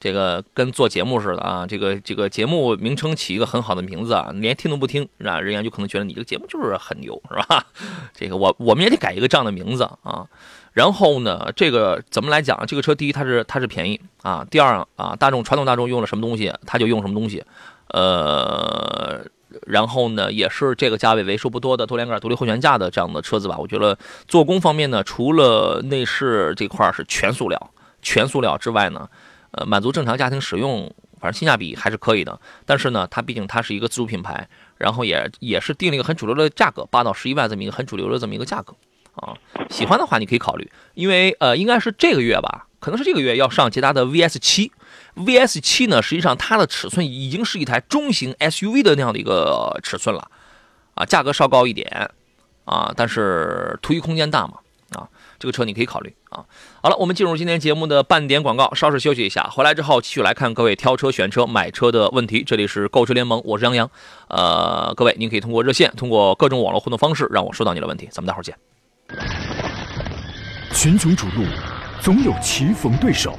[0.00, 7.64] 这个跟做节目似的啊，这个这个节目名称起一个很好的名字啊，连听都不听，啊，人家就可能觉得你这个节目就是很牛，是吧？
[8.12, 10.26] 这个我我们也得改一个这样的名字啊。
[10.72, 12.66] 然后呢，这个怎么来讲？
[12.66, 17.44] 这个车第一它是它是便宜啊，第二啊，大众传统大众用了什么东西，它就用什么东西，
[17.88, 19.24] 呃。
[19.66, 23.56] 然后呢，也是这个价位为数不多的多连杆独立后悬架的这样的车子吧。
[23.58, 27.70] 我觉得做工方面呢，除了内饰这块是全塑料、
[28.02, 29.08] 全塑料之外呢，
[29.52, 32.38] 呃，满足正常家庭使用，反正性价比还是可以的。
[32.64, 38.74] 但是呢，它毕竟它是一个自主品牌，然后也也是定了一个很主流的价格，八到十一万这么一个很主流的这么一个价格
[39.14, 39.34] 啊。
[39.70, 44.72] 喜欢的话你可以考虑，因为呃，应该是这个月吧，可能是这个月要上捷达的 VS 七。
[45.16, 50.30] VS 七呢，实际上它的尺寸已经是一台中型 SUV 的那样的一个尺寸了，
[50.94, 52.10] 啊，价格稍高一点，
[52.66, 54.58] 啊，但是图一空间大嘛，
[54.92, 56.44] 啊，这个车你可以考虑啊。
[56.82, 62.44] 好了，我们进入今天节目的半点广告，稍事休息一下，回来之后继续来看各位挑车、选车、买车的问题。
[62.44, 63.90] 这里是购车联盟，我是杨洋，
[64.28, 68.54] 呃，各位您可以通过热线，通过各种网络互动方式让我收到你的问题，咱们待会儿见。
[70.74, 71.46] 群雄逐鹿，
[72.02, 73.38] 总有棋逢对手。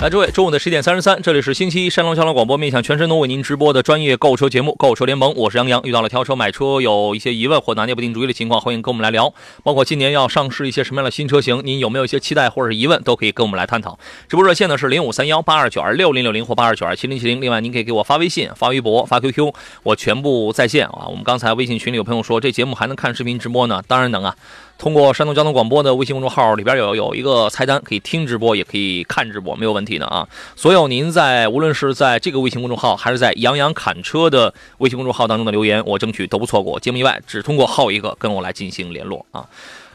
[0.00, 5.78] 来，诸位，中午的十点三十三，这里是星期一山东交通广播面向全山东为您直播的专业购车节目《购车联盟》，我是杨洋。
[5.82, 9.30] 遇到了挑车、买车有一些疑问或拿捏不定主意的情况，欢迎跟我们来聊。
[9.62, 13.98] 包括今年要上市一些什么样的新车型，您有没有一些期待或者是疑问，都可以跟我们来探讨。
[14.26, 17.38] 直播热线呢是零五三幺八二九二六零六零或八二九二七零七零。
[17.38, 21.08] 另外，您可以给我发微信、发微博、发 QQ，我全部在线啊。
[21.10, 23.82] 我们刚才微信群里有朋友说，这节目还能看视频直播呢？
[23.86, 24.34] 当然能啊。
[24.80, 30.26] 通过山东交通广播的微信公众号里边有有一个菜单，可以听直播，也可以看直播，没有问题的啊。
[30.56, 36.80] 所有您在无论是在这个微信公众号，还是在杨洋侃车的微信公众号当中的留言，我争取都不错过。
[36.80, 39.44] 节目以外，只通过号一个跟我来进行联络啊。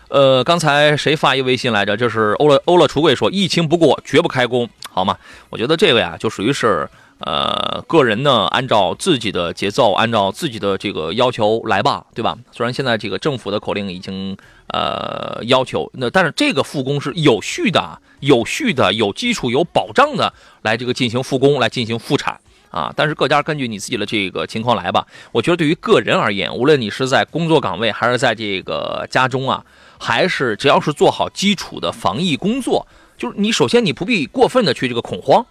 [0.09, 1.97] 呃，刚才谁发一微信来着？
[1.97, 5.17] 这是欧乐欧乐橱柜说，疫情不过绝不开工，好吗？
[5.49, 6.87] 我觉得这个呀，就属于是。
[7.19, 12.37] 呃，个人呢，按照自己的节奏，按照自己的这个要求来吧，对吧？
[12.51, 14.35] 虽然现在这个政府的口令已经
[14.67, 22.37] 呃要求，那但是这个复工是有序的、有序的、有基础、有保障的来这个进行复工、来进行复产
[22.69, 22.91] 啊。
[22.93, 25.07] 但是各家根据你自己的这个情况来吧。
[25.31, 29.63] 我觉得对于个人而言，无论你是在工作岗位，还是在这个家中啊，
[29.97, 32.85] 还是只要是做好基础的防疫工作，
[33.17, 35.45] 就是你首先你不必过分的去这个恐慌。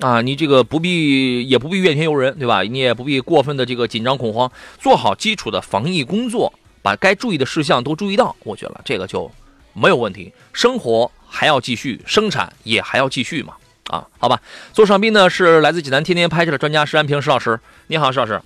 [0.00, 2.62] 啊，你这个不必，也不必怨天尤人，对吧？
[2.62, 9.28] 你也不必过分的这个紧张恐慌，做好基础的防疫工作，把该注意的事项都注意到，我觉得这个就
[9.72, 10.32] 没有问题。
[10.52, 13.54] 生活还要继续，生产也还要继续嘛。
[13.88, 14.40] 啊，好吧。
[14.72, 17.58] 坐上宾呢是来自济南天天拍摄的专家石安平石老师，
[17.88, 18.40] 你好，石老师。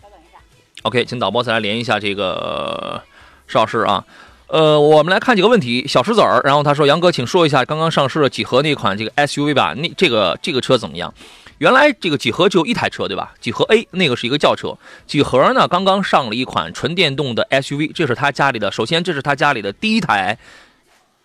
[0.00, 0.38] 稍等一下。
[0.82, 3.02] OK，请导播再来连一下这个
[3.48, 4.04] 石老师啊。
[4.48, 5.86] 呃，我们来看几个问题。
[5.88, 9.74] 小石子儿，然后他说：“杨哥，请说一下刚刚上市的几何那款这个 SUV 吧？
[9.76, 11.12] 那这个这个车怎么样？
[11.58, 13.34] 原来这个几何只有一台车，对吧？
[13.40, 18.70] 几何 A 那个是一个轿车，几何呢刚刚上了一款纯电动的 SUV，这是他家里的。
[18.70, 20.38] 首先，这是他家里的第一台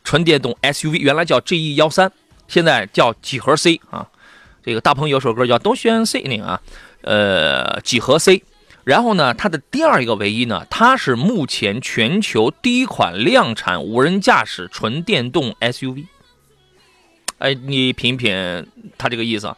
[0.04, 2.12] 纯电动 SUV，原来叫 GE 幺三，
[2.48, 4.08] 现在叫几何 C 啊。
[4.64, 6.62] 这个大鹏有首歌叫都选 C 那个啊，
[7.02, 8.44] 呃，几何 C。”
[8.84, 16.06] 然后呢，它的第二一个唯一呢，它是目前全球第一款量产无人驾驶纯电动 SUV。
[17.38, 18.68] 哎，你品品
[18.98, 19.56] 它这个意思，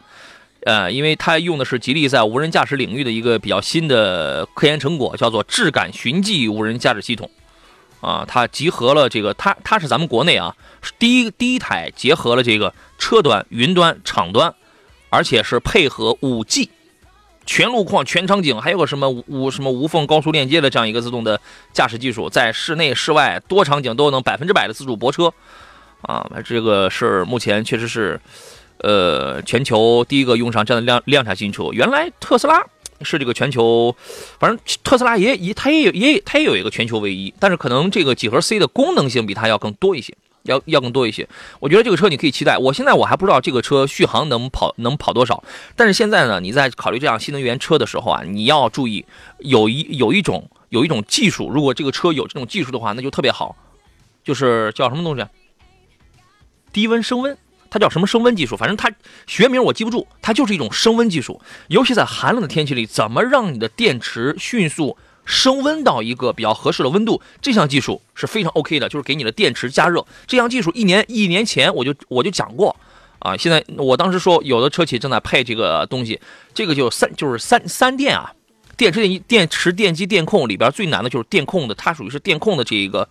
[0.64, 7.30] 呃，因为它用的是吉利在无人驾驶领域的一个比较新的科研成果，叫做智感寻迹无人驾驶系统。
[8.00, 10.54] 啊，它集合了这个，它它是咱们国内啊
[10.98, 14.54] 第一第一台结合了这个车端、云端、场端，
[15.08, 16.68] 而且是配合五 G。
[17.46, 21.40] 全路况、全场景，还有个什么无什么无缝高速链接的这样一个自动的
[21.72, 25.32] 驾驶技术，在室内、室外多场景都能百分之百的自主泊车，
[26.02, 28.20] 啊，这个是目前确实是，
[28.78, 31.70] 呃，全球第一个用上这样的量量产新车。
[31.72, 32.64] 原来特斯拉
[33.02, 33.94] 是这个全球，
[34.38, 40.14] 反正特斯拉也也它也有也它也有一个全球唯一，但是可能这个几何 C 的功能性比它要更多一些。
[40.44, 41.26] 要要更多一些，
[41.58, 42.58] 我觉得这个车你可以期待。
[42.58, 45.42] 我现在我还不知道这个车续航能跑能跑多少，
[45.74, 49.04] 但是现在呢，你在考虑这样新能源车的时候啊，你要注意
[49.38, 53.56] 有一有一种有一种技术，如果这个车有这种技术的话，那就特别好，
[54.22, 55.24] 就是叫什么东西？
[56.74, 57.38] 低温升温，
[57.70, 58.54] 它叫什么升温技术？
[58.54, 58.92] 反正它
[59.26, 61.40] 学名我记不住，它就是一种升温技术。
[61.68, 64.98] 尤其在寒冷的天气里，怎么让你的电池迅速？
[65.24, 70.04] 升温到一个比较合适的温度，这项技术是非常 OK 的，就是给你的电池加热。
[70.26, 72.74] 这项技术一年一年前我就我就讲过，
[73.18, 76.20] 啊，现在我当时说有的车企正在配这个东西，
[76.52, 78.32] 这个就三就是三三电啊，
[78.76, 83.08] 电池电电池电机电控里边最难的就是电控的，它属于是电控的这一个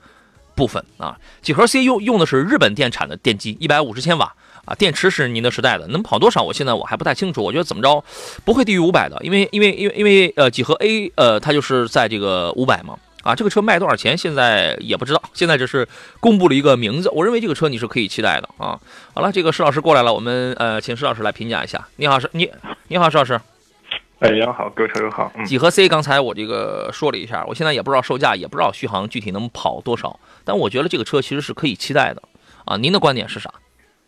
[0.55, 1.17] 部分啊。
[1.41, 4.33] 几何 C 用用的是日本电产的电机，一百五十千瓦。
[4.65, 6.41] 啊，电池是宁德时代的，能跑多少？
[6.41, 7.43] 我现在我还不太清楚。
[7.43, 8.01] 我觉得怎么着，
[8.45, 12.97] 不会低于五百的，因为因为因为因为呃，几何 A 呃，它就是在这个五百嘛。
[13.23, 14.17] 啊，这个车卖多少钱？
[14.17, 15.21] 现在也不知道。
[15.33, 15.85] 现在只是
[16.21, 17.09] 公布了一个名字。
[17.09, 18.79] 我认为这个车你是可以期待的啊。
[19.13, 21.85] 好了，这个施老师过来了，我们呃，请施老师来评价一下。
[21.97, 22.49] 你好，施你
[22.87, 23.41] 你好，施老师。
[24.23, 25.29] 哎，杨好，各位车友好。
[25.45, 32.23] 几何 C 刚才我这个说了一下，我现在也不知道售价，也不知道续航具体能跑多少，但我觉得这个车其实是可以期待的
[32.63, 32.77] 啊。
[32.77, 33.49] 您的观点是啥？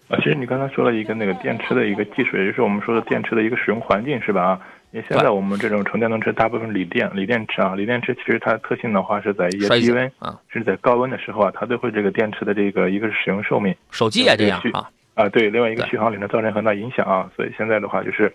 [0.08, 4.42] 啊，其实你刚才说了一个那个电池的一个技术，也就是我们说的电池的一个使用环境，是吧？
[4.42, 18.34] 啊，因为现在我们这种纯电动车大部分锂电、锂电池啊，锂电池其实它的特性的话是在一些低温啊，甚至在高温的时候啊，它都会这个电池的这个一个是使用寿命，手机也这样啊，啊对，另外一个续航里能造成很大影响啊，所以现在的话就是，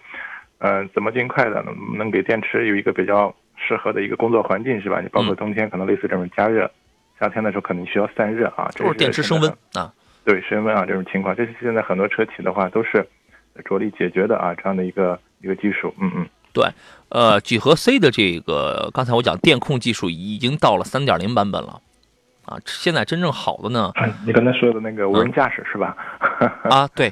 [0.61, 5.01] 嗯，怎么尽快的能能给电池有一个比较适合的一个工作环境，是吧？
[5.01, 6.71] 你包括冬天可能类似这种加热，
[7.19, 9.93] 夏天的时候可能需要散热啊，就是电池升温啊。
[10.23, 13.05] 对升温啊这种情况，这是现在很多车企的话都是
[13.65, 16.63] 着力解决的啊这样的一个一个技术，嗯嗯，对，
[17.09, 21.81] 呃，几何 C 的这个刚才我讲电控技术已经到了三点零版本了，
[22.45, 23.91] 啊，现在真正好的呢，
[24.27, 25.97] 你刚才说的那个无人驾驶是吧？
[26.69, 27.11] 啊，对，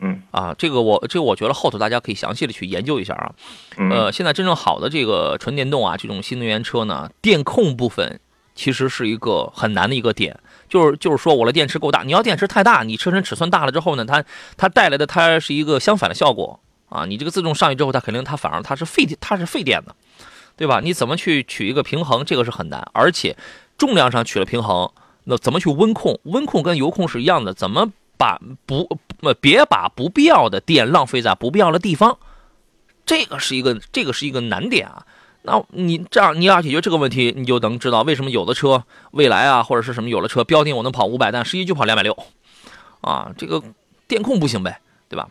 [0.00, 3.32] 嗯啊，这个我这个我觉得后头大家可以详细的去研究一下啊。
[3.76, 8.20] 嗯呃，现在真正好的这个纯电动啊，这种新能源车呢，电控部分
[8.54, 14.24] 其实是一个很难的一个点，就是就是说我的电池够大，你要电池太大，你车身尺寸大了之后呢，它
[14.56, 19.94] 它带来的它是一个相反的效果啊，你这个自动上去之后，它肯定它反而它是费电它是费电的，
[20.56, 20.80] 对吧？
[20.82, 23.36] 你怎么去取一个平衡，这个是很难，而且
[23.76, 24.90] 重量上取了平衡，
[25.24, 26.18] 那怎么去温控？
[26.24, 32.18] 温控跟油控是一样的，怎么把不那么别把不必要的电浪费在不必要的地方？
[33.06, 35.04] 这个是一个这个是一个难点啊。
[35.42, 42.16] 那你这样你要解决这个问题，你就能知道为什么有的车蔚来啊或者是什么有的车标定我能跑五百，但实际就跑两百六，
[43.00, 43.62] 啊，这个
[44.06, 45.28] 电控不行呗，对吧？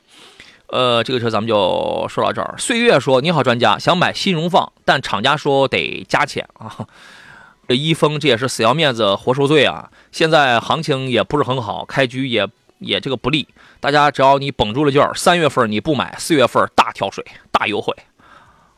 [0.67, 2.55] 呃，这个车咱们就说到这儿。
[2.57, 6.87] 岁月说：“你好，专家，想买新荣放，但厂家说得加钱啊。
[7.69, 9.89] 这一峰这也是死要面子活受罪啊！
[10.11, 12.47] 现在行情也不是很好，开局也
[12.79, 13.47] 也这个不利。
[13.79, 17.93] 大家只要你绷住了劲儿，三月份你不买，四月份大跳水、大优惠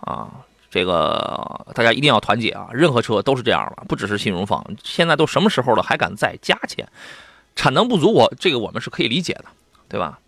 [0.01, 0.29] 啊！
[0.71, 2.67] 这个大家一定要团结啊！
[2.71, 6.87] 任何车都是这样的，不只是新荣放，现在都什么时候了，还敢再加钱？
[7.55, 9.45] 产能不足我，这个我们是可以理解的，
[9.87, 10.19] 对吧？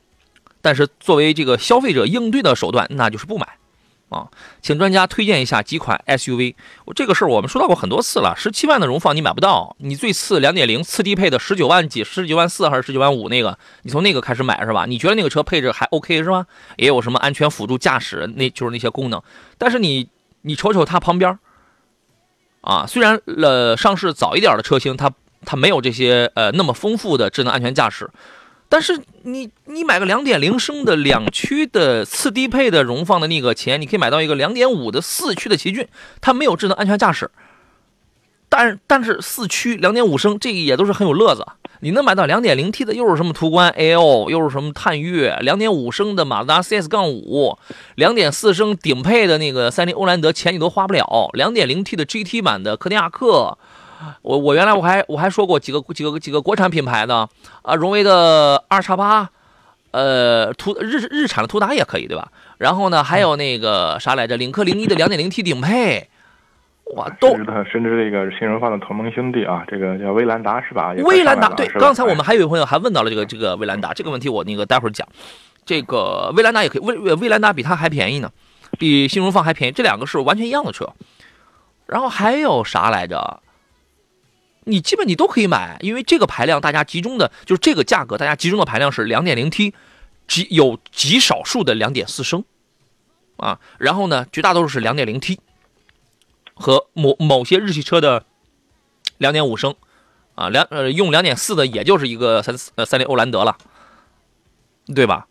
[0.62, 3.58] 但是作为这个消费者应对的手段，那就是不买
[4.12, 4.28] 啊！
[4.62, 6.54] 请专家推荐一下几款 SUV。
[6.84, 14.86] 我这个事儿我们说到过很多次了，十七万的荣放你买不到，你最次两点零次低配的十九万几、十九万四还是十九万五那个，你从那个开始买是吧？
[14.86, 16.46] 你觉得那个车配置还 OK 是吧？
[16.76, 19.24] 也有什么安全辅助驾驶，那就是那些功能。
[19.58, 20.10] 但是你
[20.42, 21.40] 你瞅瞅它旁边
[22.60, 25.10] 啊，虽然呃上市早一点的车型它
[25.46, 28.10] 它没有这些呃那么丰富的智能安全驾驶。
[28.72, 35.86] 但是你你买个两点零升的两驱的次低配的荣放的那个钱，你可以买到一个两点五的四驱的奇骏，
[36.22, 37.30] 它没有智能安全驾驶，
[38.48, 41.46] 但但是四驱两点五升这个也都是很有乐子。
[41.82, 47.58] 你能买到两点零 T 的，又是什么途观 L，又是什么探岳，两点五升的马自达 CS 杠五，
[47.96, 51.30] 两点四升顶配的那个三菱欧蓝德，钱你都花不了。
[51.34, 53.58] 两点零 T 的 GT 版的柯迪亚克。
[54.22, 57.28] 我我原来我还我还说过几个几个几个国产品牌的
[57.62, 59.30] 啊，荣威的二叉八，
[59.92, 62.32] 呃，途日日产的途达也可以对吧？
[62.58, 66.10] 然后呢，还有那个啥来着，领克零一的两点零 T 顶配，
[66.96, 70.94] 哇，都甚至它甚至这个新荣放的同盟兄弟啊，这个叫威兰达是吧？
[71.04, 75.08] 威兰达对，刚才我们还有一位朋友还问到了这个这个威兰达这个问题，我那个待会儿讲。
[75.66, 78.32] 这个威兰达也可以，威威兰达比它还便宜呢，
[78.80, 80.88] 比新荣放还便宜，这两个是完全一样的车。
[81.86, 83.42] 然后还有啥来着？
[84.64, 89.74] 你基本你都可以买，因为这个排量大家集中的就是这个价格，大家集中的排量是两点零 T，
[90.28, 92.44] 极有极少数的两点四升，
[93.38, 95.40] 啊，然后呢，绝大多数是两点零 T，
[96.54, 98.24] 和某某些日系车的
[99.18, 99.74] 两点五升，
[100.36, 103.58] 啊，两呃用两点四的也就是一个三呃三菱欧蓝德了，
[104.94, 105.26] 对吧？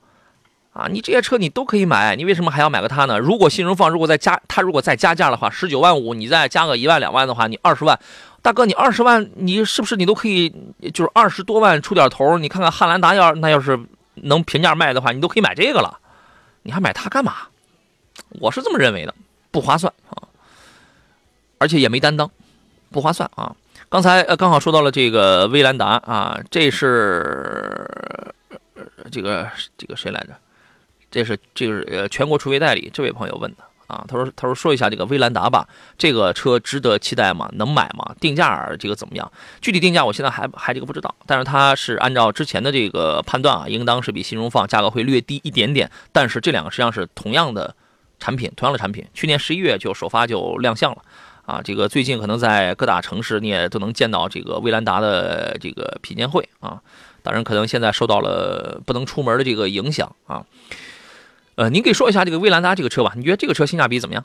[0.72, 3.18] 啊，你这些车你都可以买，你为什么还要买个它呢？
[3.18, 7.98] 如果新荣放如果再加它如果再加价的话，十九万五，你再加个一万两万的话，你二十万。
[8.42, 10.48] 大哥，你二十万，你是不是你都可以，
[10.94, 12.38] 就是二十多万出点头？
[12.38, 13.79] 你看看汉兰达要那要是
[14.14, 15.98] 能平价卖的话，你都可以买这个了，
[16.62, 17.48] 你还买它干嘛？
[18.40, 19.14] 我是这么认为的，
[19.50, 20.29] 不划算啊，
[21.59, 22.31] 而且也没担当，
[22.90, 23.55] 不划算啊。
[23.88, 28.33] 刚才呃刚好说到了这个威兰达啊，这是
[29.11, 30.35] 这个这个谁来着？
[31.11, 33.64] 这是这个呃全国储备代理这位朋友问的。
[33.90, 35.66] 啊，他说：“他说说一下这个威兰达吧，
[35.98, 37.50] 这个车值得期待吗？
[37.55, 38.14] 能买吗？
[38.20, 39.33] 定价这个怎么样？
[39.61, 45.90] 具体定价我现在还还这个不知道，但是它是按照之前的这个判断啊，应当是比新荣放价格会略低一点点。
[46.12, 47.74] 但是这两个实际上是同样的
[48.20, 51.03] 产品，同样的产品，去年十一月就首发就亮相了
[51.44, 51.61] 啊。
[51.61, 56.81] 这个最近可能在各大城市你也都能见到这个威兰达的这个品鉴会啊。
[57.22, 60.44] 当然，可能现在受到了不能出门的这个影响啊。”
[61.60, 63.12] 呃，您可以说一下这个威兰达这个车吧？
[63.14, 64.24] 你觉得这个车性价比怎么样？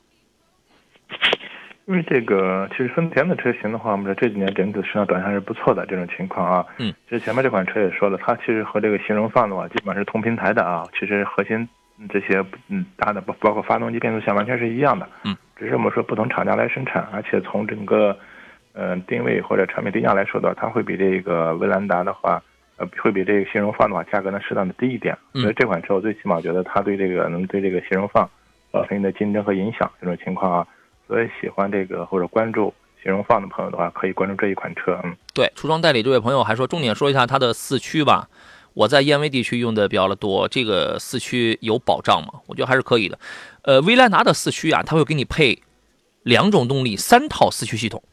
[1.85, 6.65] 因为这个其实丰田的车型的话，我们说这几年整体市场表现还是不错的这种情况啊。
[6.77, 10.87] 嗯，其实前面这款车也说了，它其实和这个新荣放的话，基本上是同平台的啊。
[10.97, 11.67] 其实核心
[12.07, 15.05] 这些嗯大的包包括发动机、变速箱完全是一样的。
[15.25, 18.17] 嗯，只是我们说不同厂家来生产，而且从整个
[18.75, 22.41] 嗯、呃、定位或者产品定价来说的话，它会比这个威兰达的话。
[22.78, 28.30] 呃，会比这个新荣放的话，价格呢适当的低一点，嗯所以这款车我最起码觉得它对这个能对这个新荣放
[28.73, 30.67] 造成一定的竞争和影响这种情况啊，
[31.07, 34.99] 所以喜欢这个或者关注新荣放的朋友的话，可以关注这一款车。
[35.03, 38.28] 嗯，对，出装代理这位朋友还说，重点说一下它的四驱吧。
[38.73, 42.41] 我在燕威地区用的比较的多，这个四驱有保障吗？
[42.47, 43.17] 我觉得还是可以的。
[43.61, 45.61] 呃，威兰达的四驱啊，它会给你配
[46.23, 48.03] 两种动力，三套四驱系统，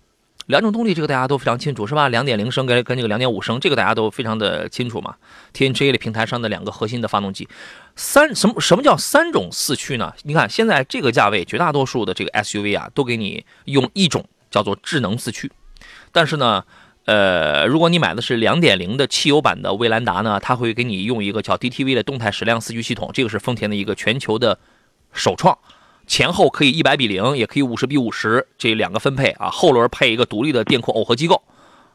[0.52, 2.08] 两种动力，这个大家都非常清楚，是吧？
[2.08, 5.16] 两点零升跟跟这个两点五升，这个大家都非常的清楚嘛。
[5.52, 7.48] TNGA 的平台上的两个核心的发动机，
[7.96, 10.12] 三什么什么叫三种四驱呢？
[10.22, 15.50] 你看现在这个价位，绝大多数的这个 SUV 啊，都给你用一种叫做智能四驱，
[16.12, 16.62] 但是呢。
[17.04, 24.56] 呃，如果你买的是两点零的汽油版的威兰达呢，它会给你用一个叫 DTV 的动态矢量四驱系统，这个是丰田的一个全球的
[25.12, 25.58] 首创，
[26.12, 31.40] 前后可以一百比零，也可以五十比五十这两个分配啊，后轮配一个独立的电控耦合机构，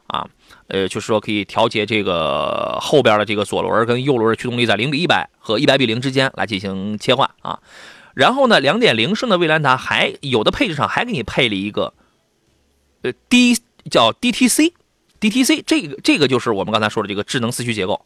[0.08, 0.26] 啊，
[0.66, 7.60] 呃，就是说可以调节这个后边的这个左轮跟右轮的驱动力在零比一百和一百比零之间来进行切换啊，
[8.14, 11.94] 然后呢，两点零升的威兰达还有的配置上还给你配了一个，
[13.02, 13.54] 呃，D
[13.88, 14.72] 叫 DTC。
[15.20, 18.04] DTC 这个这个就是我们刚才说的这个智能四驱结构，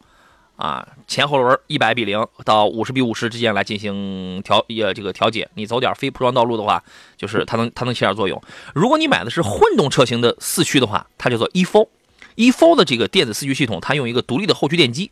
[0.57, 5.49] 啊，前后轮一百比零到五十比五十之间来进行调呃这个调节。
[5.55, 6.83] 你走点非铺装道路的话，
[7.17, 8.41] 就是它能它能起点作用。
[8.75, 15.11] 如果你买的是混动车型的四驱的话，它叫做 eFo，eFo 的这个电子四驱系统，它用一个独立的后驱电机，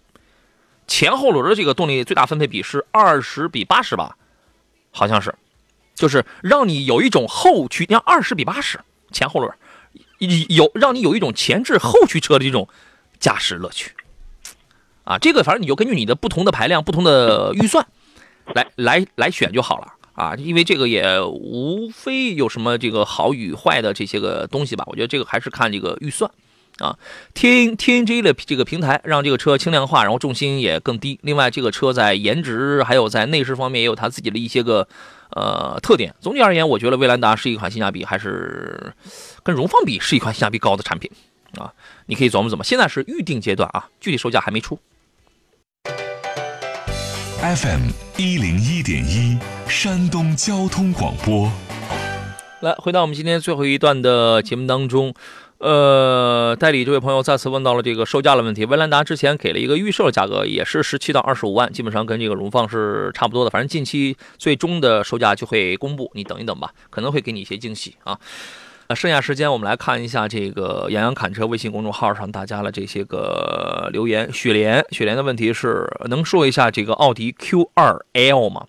[0.86, 4.16] 前后轮的这个动力最大分配比是二十比八十吧，
[4.90, 5.34] 好像是，
[5.94, 8.78] 就是让你有一种后驱，你看二十比八十
[9.10, 9.52] 前后轮。
[10.50, 12.68] 有让你有一种前置后驱车的这种
[13.18, 13.90] 驾驶乐趣，
[15.10, 17.84] 啊，这个反正你就根据你的不同的排量、不同的预算
[18.54, 26.30] 来来来选就好了啊，因为这个也无非有什么这个好与坏的这些个东西吧，我觉得这个还是看这个预算
[26.78, 26.96] 啊。
[27.34, 31.18] T N T N G 的这个平台让这个车轻量化，然后重心也更低。
[31.22, 34.86] 另外，这个车在颜值还有在内饰方面也有它自己的一些个。
[35.32, 38.92] 呃，特点总体而言，我觉得威兰达是一款性价比还是
[39.44, 41.08] 跟荣放比是一款性价比高的产品
[41.56, 41.72] 啊。
[42.06, 44.76] 你可以琢磨琢磨，现在是预定阶段啊，具体售价还没出。
[47.50, 49.36] FM 一零一点一，
[49.68, 51.50] 山东交通广播。
[52.60, 55.12] 来，回到我们今天最后一段的节目当中。
[55.58, 58.64] 呃，代理这位朋友再次问到了这个售价的问题。
[58.66, 63.50] 威兰达之前给了一个预售的价格，也是十七到二十五万，基本上跟这个荣放是差不多的。
[63.50, 68.16] 反正近期最终的售价就会公布，你等一等吧，可能会给你一些惊喜啊。
[68.94, 74.32] 剩下时间我们来看一下这个杨洋侃车微信公众号上大家的这些个留言。
[74.32, 78.66] 雪莲，雪莲的问题是能说一下这个奥迪 Q2L 吗？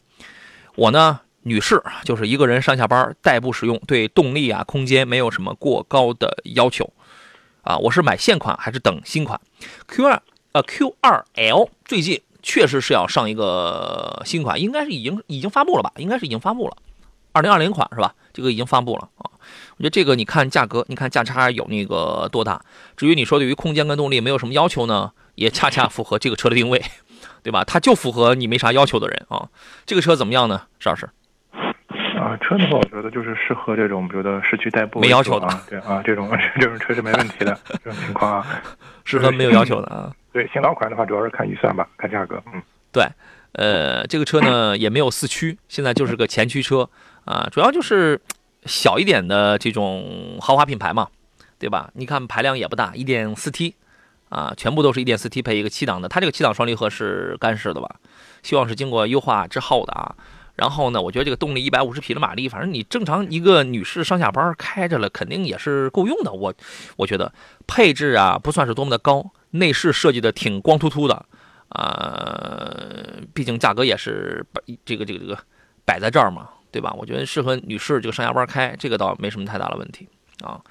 [0.75, 1.21] 我呢？
[1.43, 6.93] 女士就是一个人上下班代步使用，对动力啊、空间没有什么过高的要求，
[7.63, 9.41] 啊，我是买现款还是等新款
[9.87, 15.91] ？Q 二呃 Q 二 L 最近确实是要上一个新款，应该是已经已经发布了吧？
[15.97, 16.77] 应该是已经发布了，
[17.31, 18.13] 二零二零款是吧？
[18.31, 19.30] 这个已经发布了啊。
[19.81, 22.61] 我觉得这个你看价格，你看价差有那个多大？
[22.95, 26.79] 至于你说对于空间跟动力没有什么要求呢，也恰恰符合这个车的定位，
[27.41, 27.63] 对吧？
[27.63, 29.49] 它就符合你没啥要求的人啊。
[29.87, 30.61] 这个车怎么样呢？
[30.79, 31.09] 邵老师？
[32.15, 36.29] 啊，车的话，我觉得就是适合这种，比如说市区代步，没要求的，对啊，这种
[36.59, 38.61] 这种车是没问题的， 这种情况啊，
[39.03, 40.13] 适合没有要求的啊。
[40.31, 42.61] 对，新老款的话，主要是看预算吧，看价格，嗯，
[42.91, 43.03] 对，
[43.53, 46.87] 呃，这个车呢也没有四驱，现在就是个前驱车
[47.25, 48.21] 啊，主要就是
[48.65, 51.07] 小一点的这种豪华品牌嘛，
[51.57, 51.89] 对吧？
[51.93, 53.75] 你看排量也不大，一点四 T
[54.29, 57.95] 啊，全部都是一点四 T 配一个七档的，它这个七档双离合是干式的吧？
[58.43, 60.15] 希望是经过优化之后的啊。
[60.55, 66.31] 然后呢，我觉得这个动力一百五十匹的马力，反正你正常一个女士上下班开着了，肯定也是够用的。
[66.31, 66.53] 我
[66.97, 67.33] 我觉得
[67.65, 71.25] 配置啊不算是多么的高，内饰设计的挺光秃秃的，
[71.69, 72.75] 啊，
[73.33, 75.39] 毕竟价格也是摆这个这个这个
[75.83, 76.93] 摆在这儿嘛，对吧？
[76.97, 80.07] 我觉得适合女士这个上下班开，这个倒没什么太大的问题
[80.43, 80.61] 啊。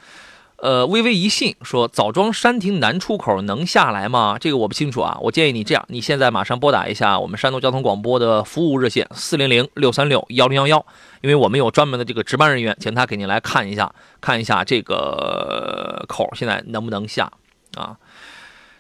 [0.57, 4.37] 呃，微微一信说枣庄山亭南出口能下来吗？
[4.39, 5.17] 这个我不清楚啊。
[5.23, 10.85] 我建议你这样，你现在马上拨打一下我们山东交通广播的服务热线四零零六三六幺零幺幺，
[11.23, 13.91] 因为我们有专门的这个值班人员，请他给您来看一下，
[14.21, 17.33] 看一下这个口现在能不能下
[17.75, 17.97] 啊。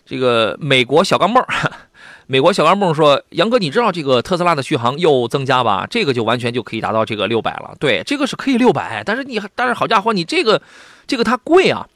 [0.04, 1.72] 这个美国小钢镚儿，
[2.30, 5.86] 美国小钢蹦说，杨哥，你知道这个特斯拉的续航又增加吧？
[5.90, 7.74] 这个就完全就可以达到这个六百了。
[7.80, 10.62] 对，这个是可以六百，但是你但是好家伙，你这个。
[11.10, 11.88] 这个它贵啊，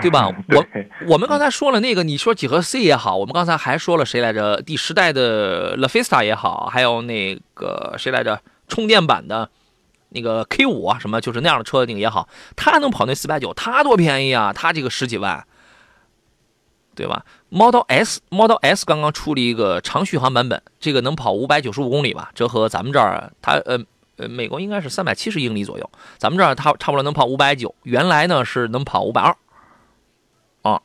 [0.00, 0.34] 对吧？
[0.48, 0.64] 我
[1.06, 4.62] 我们刚才说了那个，你说几何 C 也好，我们刚才还说了谁来着？
[4.62, 8.40] 第十代的 La Fiesta 也好，还有那个谁来着？
[8.66, 9.50] 充电版的
[10.08, 14.54] 那个 K 五啊，什么就是那样的车那个也好，它能跑那四百九，它多便宜啊！
[14.54, 15.44] 它这个十几万，
[16.94, 22.30] 对吧？Model S Model S 刚刚出了一个长续航版本，这个能跑五百九十五公里吧？
[22.34, 23.78] 折合咱们这儿，它呃。
[24.16, 29.34] 呃，美国应该是三百七十英里左右，咱们这儿它差不多能跑五百九，原来呢是能跑五百二，
[30.60, 30.82] 啊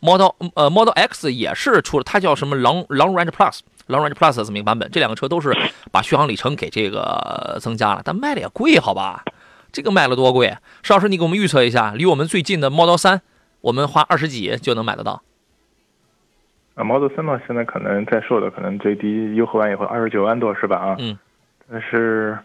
[0.00, 5.56] ，Model 呃 Model X 也是出了，它叫什么 Long Long Range Plus，Long Range Plus 这么一个版本，这两个车都是
[5.90, 9.24] 把续航里程给这个增加了，但卖的也贵，好吧？
[9.72, 10.54] 这个卖了多贵？
[10.82, 13.22] 邵老师，你给我们预测一下，离我们最近的 Model 三，
[13.62, 15.22] 我们花二十几就能买得到。
[16.76, 20.76] 啊，Model 3嘛，现在可能在售的可能最低优惠完以后二十九万多是吧？
[20.76, 21.18] 啊，嗯，
[21.70, 22.38] 但是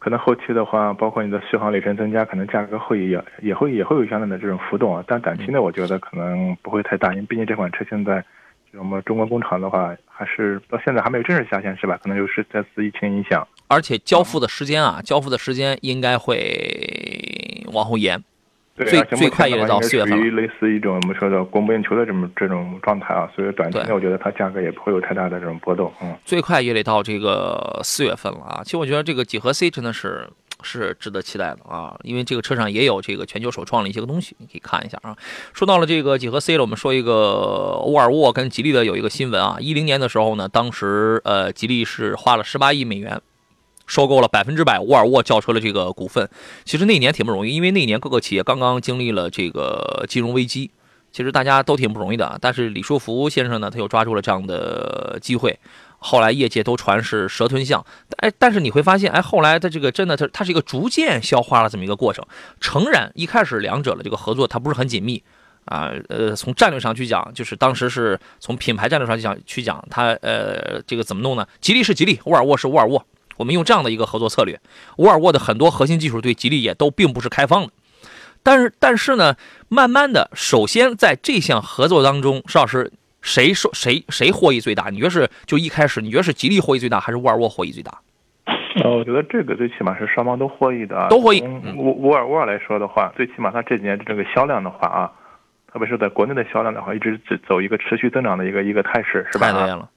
[0.00, 5.04] 可能后期的话，包括你的续航里程增加，可能价格会也也会也会有相应的这种浮动啊。
[5.06, 8.24] 但短期内我觉得可能不会太大，因为毕竟这款车现在
[8.72, 11.96] 我们中国工厂的话，还是到现在还没有正式下线是吧？
[12.02, 13.46] 可能就是再次疫情影响。
[13.68, 18.20] 而且交付的时间啊，交付的时间应该会往后延。
[18.84, 25.92] 最最快也到四月份，属于类似一种我们说的供不应求的这么这种状态啊，所以短期内我觉得它价格也不会有太大的这种波动。
[26.02, 28.62] 嗯，最快也得到这个四月份了啊。
[28.64, 30.28] 其实我觉得这个几何 C 真的是
[30.62, 35.16] 是值得期待的啊，因为这个车上也有这个全球首创的一些个东西，你可以看一下啊。
[35.52, 39.56] 说到了这个几何 C 了，我们说一个沃尔沃跟吉利的有一个新闻啊。
[39.60, 43.20] 一零年的时候呢，当时呃吉利是花了十八亿美元。
[43.90, 46.30] 收购了百分之百沃尔沃轿车的这个股份，
[46.64, 50.70] 其实那年挺不容易，因为那年各个企业刚刚经历了这个金融危机，
[51.10, 52.38] 其实大家都挺不容易的。
[52.40, 55.58] 但是李书福先生呢，他又抓住了这样的机会，
[55.98, 57.84] 后来业界都传是蛇吞象，
[58.18, 62.24] 哎，但是你会发现，哎，后来的这个真的，它它是一个逐渐消化了这么一个过程。
[62.60, 65.20] 诚然，一开始两者的这个合作它不是很紧密
[65.64, 71.44] 啊，呃，从战略上去讲，就是当时是从品牌战略上去讲去讲，它呃这个怎么弄呢？
[71.60, 73.04] 吉利是吉利，沃尔沃是沃尔沃。
[73.40, 74.60] 我们用这样的一个合作策略，
[74.98, 77.72] 沃尔沃的很多核心技术对吉利也都并不是开放的，
[78.42, 79.34] 但是但是呢，
[79.70, 84.90] 慢慢的，首先在这项合作当中，邵老师谁说谁谁获益最大？
[84.90, 87.90] 你觉得是就一开始你觉得是吉利获益最大，还是沃尔沃获益最大？
[88.84, 91.40] 呃，我觉得这个最起码是双方都获益的，都获益。
[91.76, 95.10] 沃沃尔沃来说的话，最起码它这几年的这个销量的话啊，
[95.72, 97.18] 特别是在国内的销量的话，一直
[97.48, 99.50] 走一个持续增长的一个一个态势，是吧？
[99.50, 99.88] 太对了。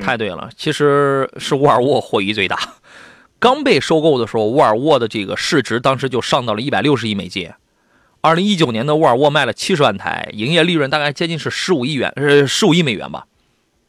[0.00, 2.58] 太对了，其实是沃尔沃获益最大。
[3.38, 7.50] 刚被收购的时候，沃尔沃的这个市值当时就上到了一百六十亿美金。
[8.20, 13.26] 二零一九年的沃尔沃卖了七十万台，营业利润大概接近是十五亿元，呃，十五亿美元吧。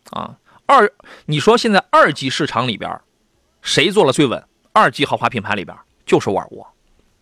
[0.09, 0.91] 啊，二，
[1.27, 2.99] 你说现在二级市场里边，
[3.61, 4.43] 谁做了最稳？
[4.71, 6.65] 二级豪华品牌里边就是沃尔沃，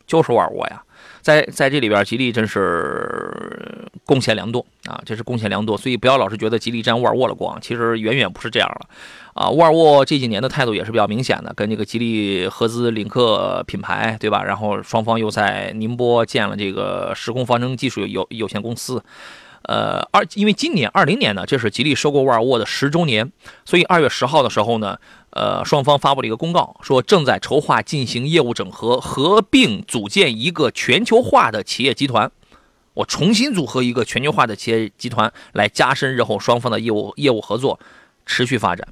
[0.08, 0.82] 就是沃尔沃呀。
[1.22, 5.02] 在在这里边，吉利真是贡献良多啊！
[5.06, 8.90] 这是贡献良多，所以不要老是觉得吉利沾沃尔沃的光，其实远远不是这样了
[9.34, 9.50] 啊！
[9.50, 14.44] 沃尔沃这几年的态度也是比较明显的，跟这个吉利合资领克品牌，对吧？
[14.44, 19.02] 然后双方又在宁波建了这个时空方程技术有有限公司。
[19.64, 23.32] 呃，二因为今年二零年呢，这是吉利收购沃尔沃的十周年，
[23.66, 24.98] 所以二月十号的时候呢。
[25.34, 32.30] 呃，双方发布了一个公告，说正在筹划进行业务整合，合并组建一个全球化的企业集团。
[32.96, 37.80] 我重新组合一个全球化的企业集团，来加深日后双方的业务业务合作，
[38.26, 38.86] 持续发展。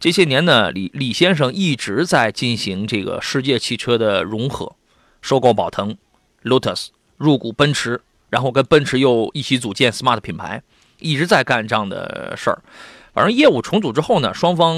[0.00, 4.74] 这些年呢，李李先生一直在进行这个世界汽车的融合，
[5.20, 5.98] 收购宝腾、
[6.42, 6.86] Lotus，
[7.18, 8.00] 入股奔驰，
[8.32, 10.62] 然后跟奔驰又一起组建 Smart 品牌，
[10.98, 12.62] 一直在干这样的事儿。
[13.12, 14.74] 反正业务重组之后呢，双方。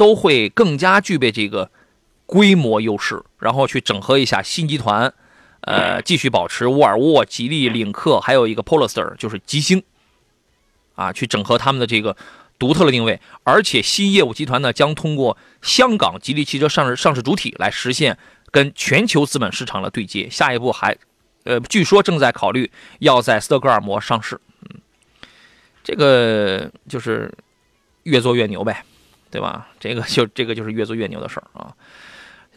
[0.00, 1.70] 都会更加具备这个
[2.24, 5.12] 规模优势，然后去整合一下新集团，
[5.60, 9.82] 呃，继续保持沃尔沃、吉利、领克，还有一个 Polestar，就是吉星，
[10.94, 12.16] 啊，去整合他们的这个
[12.58, 13.20] 独特的定位。
[13.44, 18.16] 而且新业务集团呢，将通过香港吉利汽车上市上市主体来实现
[18.50, 20.30] 跟全球资本市场的对接。
[20.30, 20.96] 下一步还，
[21.44, 24.40] 呃，据说正在考虑要在斯德哥尔摩上市。
[24.62, 24.80] 嗯，
[25.82, 27.32] 这个就是
[28.04, 28.84] 越做越牛呗。
[29.32, 29.68] 对吧？
[29.78, 31.70] 这个就这个就是越做越牛的事儿啊。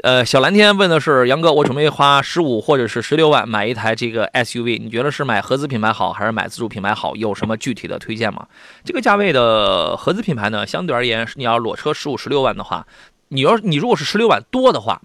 [0.01, 7.15] 呃，小蓝天问的是杨哥，我准备花十五或者是十六万买一台这个 SUV，你觉得是买合资品牌好还是买自主品牌好？
[7.15, 8.47] 有什么具体的推荐吗？
[8.83, 12.87] 这个价位的合资品牌呢，相对而言，你要裸车十五十六万的话，
[13.27, 14.99] 你要你如果是十六万多的话，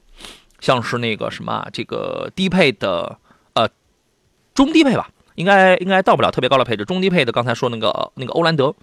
[0.61, 3.19] 像是那个什么这个低配的
[4.59, 8.75] 中低配吧，应该应该到不了特别高的配置，中低配的刚才说那个那个欧蓝德，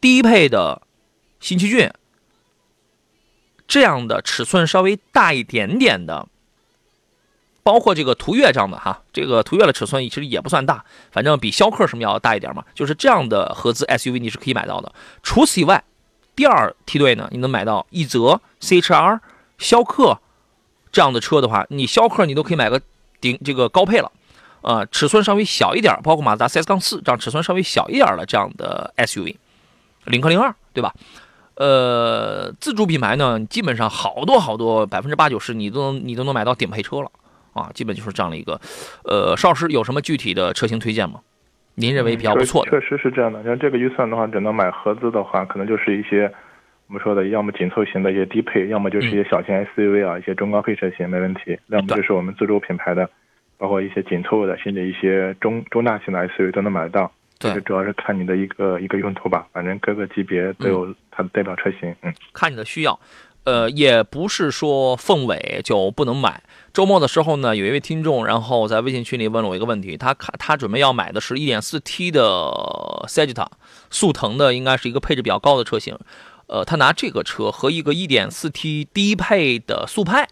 [0.00, 0.80] 低配的
[1.38, 1.92] 新奇骏。
[3.66, 6.26] 这样的尺寸稍微大一点点的，
[7.62, 12.64] 包括这个途岳这样的哈，这个途岳的尺寸其实也不算大，反正比逍客什么要大一点嘛。
[12.74, 14.90] 就是这样的合资 SUV 你是可以买到的。
[15.22, 15.84] 除此以外，
[16.34, 19.20] 第二梯队呢，你能买到一泽、CHR、
[19.58, 20.18] 逍客
[20.90, 22.80] 这样的车的话，你逍客你都可以买个
[23.20, 24.10] 顶这个高配了，
[24.62, 29.36] 呃，尺寸稍微小一点，包括马自达 CS 杠四这样尺寸稍微小一点的这样的 SUV，
[30.06, 30.92] 领克零二对吧？
[31.54, 37.10] 呃，自主品牌呢，基本上好多好多百分之八九十，你都能你都能买到顶配车了
[37.52, 38.60] 啊，基本就是这样的一个。
[39.04, 41.20] 呃，邵老师有什么具体的车型推荐吗？
[41.74, 42.70] 您认为比较不错的？
[42.70, 46.32] 确实是这样的，像这个预算的话，只能买合资的话，可能就是一些
[46.86, 53.08] 我们说的，要么紧凑型的一些低配，要么就是一些小型 SUV 啊，一些中高配车型没问题，要么就是我们自主品牌的，
[53.58, 57.12] 包括一些紧凑的，甚至一些中中大型的 SUV 都能买得到。
[57.38, 61.94] 对这主要是看你的一个一个用途吧，反正各个级别都有它的代表车型。
[62.02, 62.98] 嗯，看你的需要。
[63.44, 66.42] 呃，也不是说凤尾就不能买。
[66.74, 72.22] 周末的时候呢，有一位听众，然后在微信群里问了我一个问题，他看他准备要买的是一点四 T 的
[73.06, 73.46] Sagita，
[73.88, 75.96] 速腾的，应该是一个配置比较高的车型。
[76.48, 80.28] 呃，他拿这个车和一个 1.4T 低配的速派，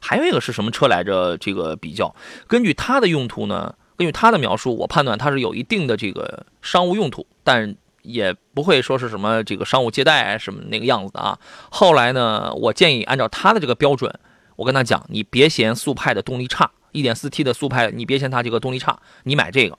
[0.00, 1.36] 还有一个是什么车来着？
[1.38, 2.14] 这个比较，
[2.46, 11.38] 根据它的用途呢，根据它的描述，我判断它是有一定的这个商务用途，但也不会说是什么这个商务接待什么那个样子的啊。
[11.70, 14.12] 后来呢，我建议按照它的这个标准，
[14.56, 19.78] 我跟他讲，你别嫌速派的动力差一点四 T 的速派你别嫌它这个动力差，你买这个，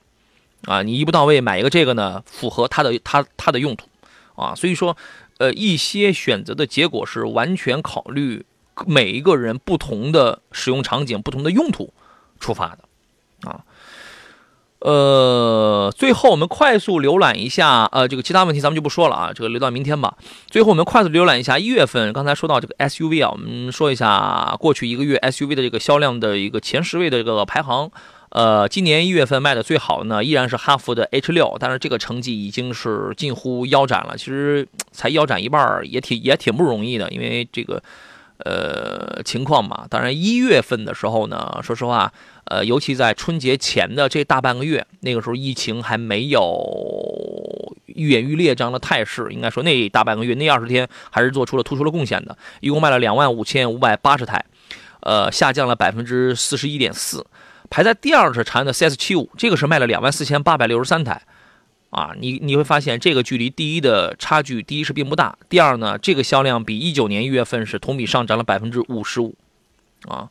[0.65, 3.87] 啊，你一步到位买一个这个呢，符合它的它它的用途，
[4.35, 4.95] 啊，所以说，
[5.39, 8.45] 呃，一些选择的结果是完全考虑
[8.85, 11.93] 每一个人不同的使用场景、不同的用途
[12.39, 13.61] 出发的，啊。
[14.79, 20.17] 呃，最后我们快速浏览一下，呃，这个其他问题咱们就不说了啊，这个留到明天吧。
[20.49, 27.91] 最后我们快速浏览一下一月份，刚才说到这个 SUV 啊，我们说一下过去一个月 SUV 的这个销量的一个前十位的这个排行。
[28.29, 34.17] 呃，今年一月份卖的最好的呢，依然是哈弗的 H 六，但是这个成绩已经是近乎腰斩了。
[34.17, 37.83] 其实才腰斩一半也挺也挺不容易的，因为这个
[38.45, 39.85] 呃情况嘛。
[39.89, 42.11] 当然一月份的时候呢，说实话。
[42.45, 54.43] 呃，尤其在春节前的这大半个月，那个时候疫情还没有愈演愈烈这样的态势，应该说那大半个月那二十天还是做出了突出的贡献的，一共卖了两万五千五百八十台，
[55.01, 57.25] 呃，下降了百分之四十一点四。
[57.69, 61.21] 排在第二是长安的 CS 七五，这个是卖了两万四千八百六十三台，
[61.91, 69.35] 啊，你你会发现这个距离第一的差距，第一是并不大，第二呢，这个销量比一九年一月份是同比上涨了百分之五十五，
[70.07, 70.27] 啊。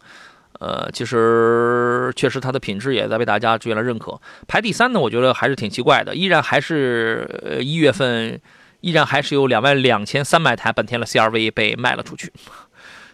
[0.58, 4.20] 呃，其实确实它的品质也在被大家逐渐的认可。
[4.46, 8.38] 排第三呢，我觉得还是挺奇怪的，依然还是呃一月份，
[8.82, 12.30] 依然还是有两万两千三百台本田的 CRV 被卖了出去。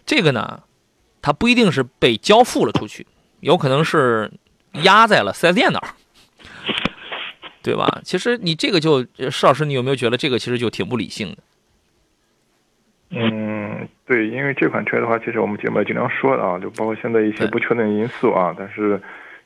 [0.05, 0.65] 这个呢，
[1.23, 3.07] 它不一定是被交付了出去，
[3.39, 4.29] 有可能是
[4.83, 5.95] 压在了 4S 店那儿，
[7.67, 8.01] 对吧？
[8.05, 11.37] 其实你这个就邵老师，你有没有觉得这个其实就挺不理性的？
[13.11, 19.01] 嗯，对，因为这款车的话，其实我们节目也经常说的啊，就包括现在一些不确定因素啊，但是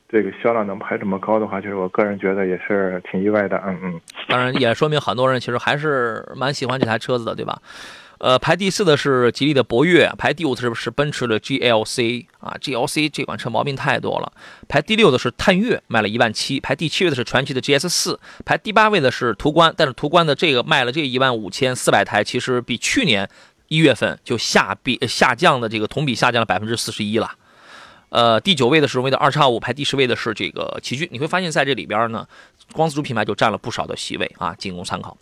[0.09, 3.63] 这个销量能排这么高的话，就是我个人觉得也是挺意外的。
[3.67, 7.59] 嗯嗯，当然也说明很多人其实还是蛮喜欢这台车子的，对吧？
[8.21, 14.33] 呃，排第四的是吉利的博越，排第五的是奔驰的 GLC 啊，GLC 这款车毛病太多了。
[14.69, 16.61] 排第六的是探岳，卖了一万七。
[16.61, 23.29] 排第七位的是传祺的 GS 四，排第八位的是途观，但是途观的这个卖了这一万五千四百台，其实比去年。
[23.73, 27.31] 一月份就下比下降的这个同比下降了百分之四十一了，
[28.09, 31.09] 呃，第九位的是荣威的二叉五，排第十位的是这个奇骏。
[31.13, 32.27] 你会发现在这里边呢，
[32.73, 35.17] 光自主品牌就占了不少的席位啊，仅供参考。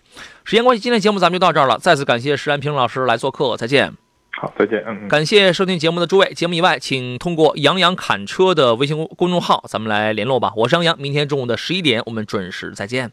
[0.44, 1.78] 时间关系，今天节目咱们就到这儿了。
[1.78, 3.92] 再次感谢石安平老师来做客，再见。
[4.40, 4.84] 好，再见。
[4.86, 6.32] 嗯，感谢收听节目的诸位。
[6.34, 10.52] 节目以外，请通过杨洋侃车的微信公众号，咱们来联络吧。
[10.56, 13.10] 我是杨洋，明天中午的十一点，我们准时再见。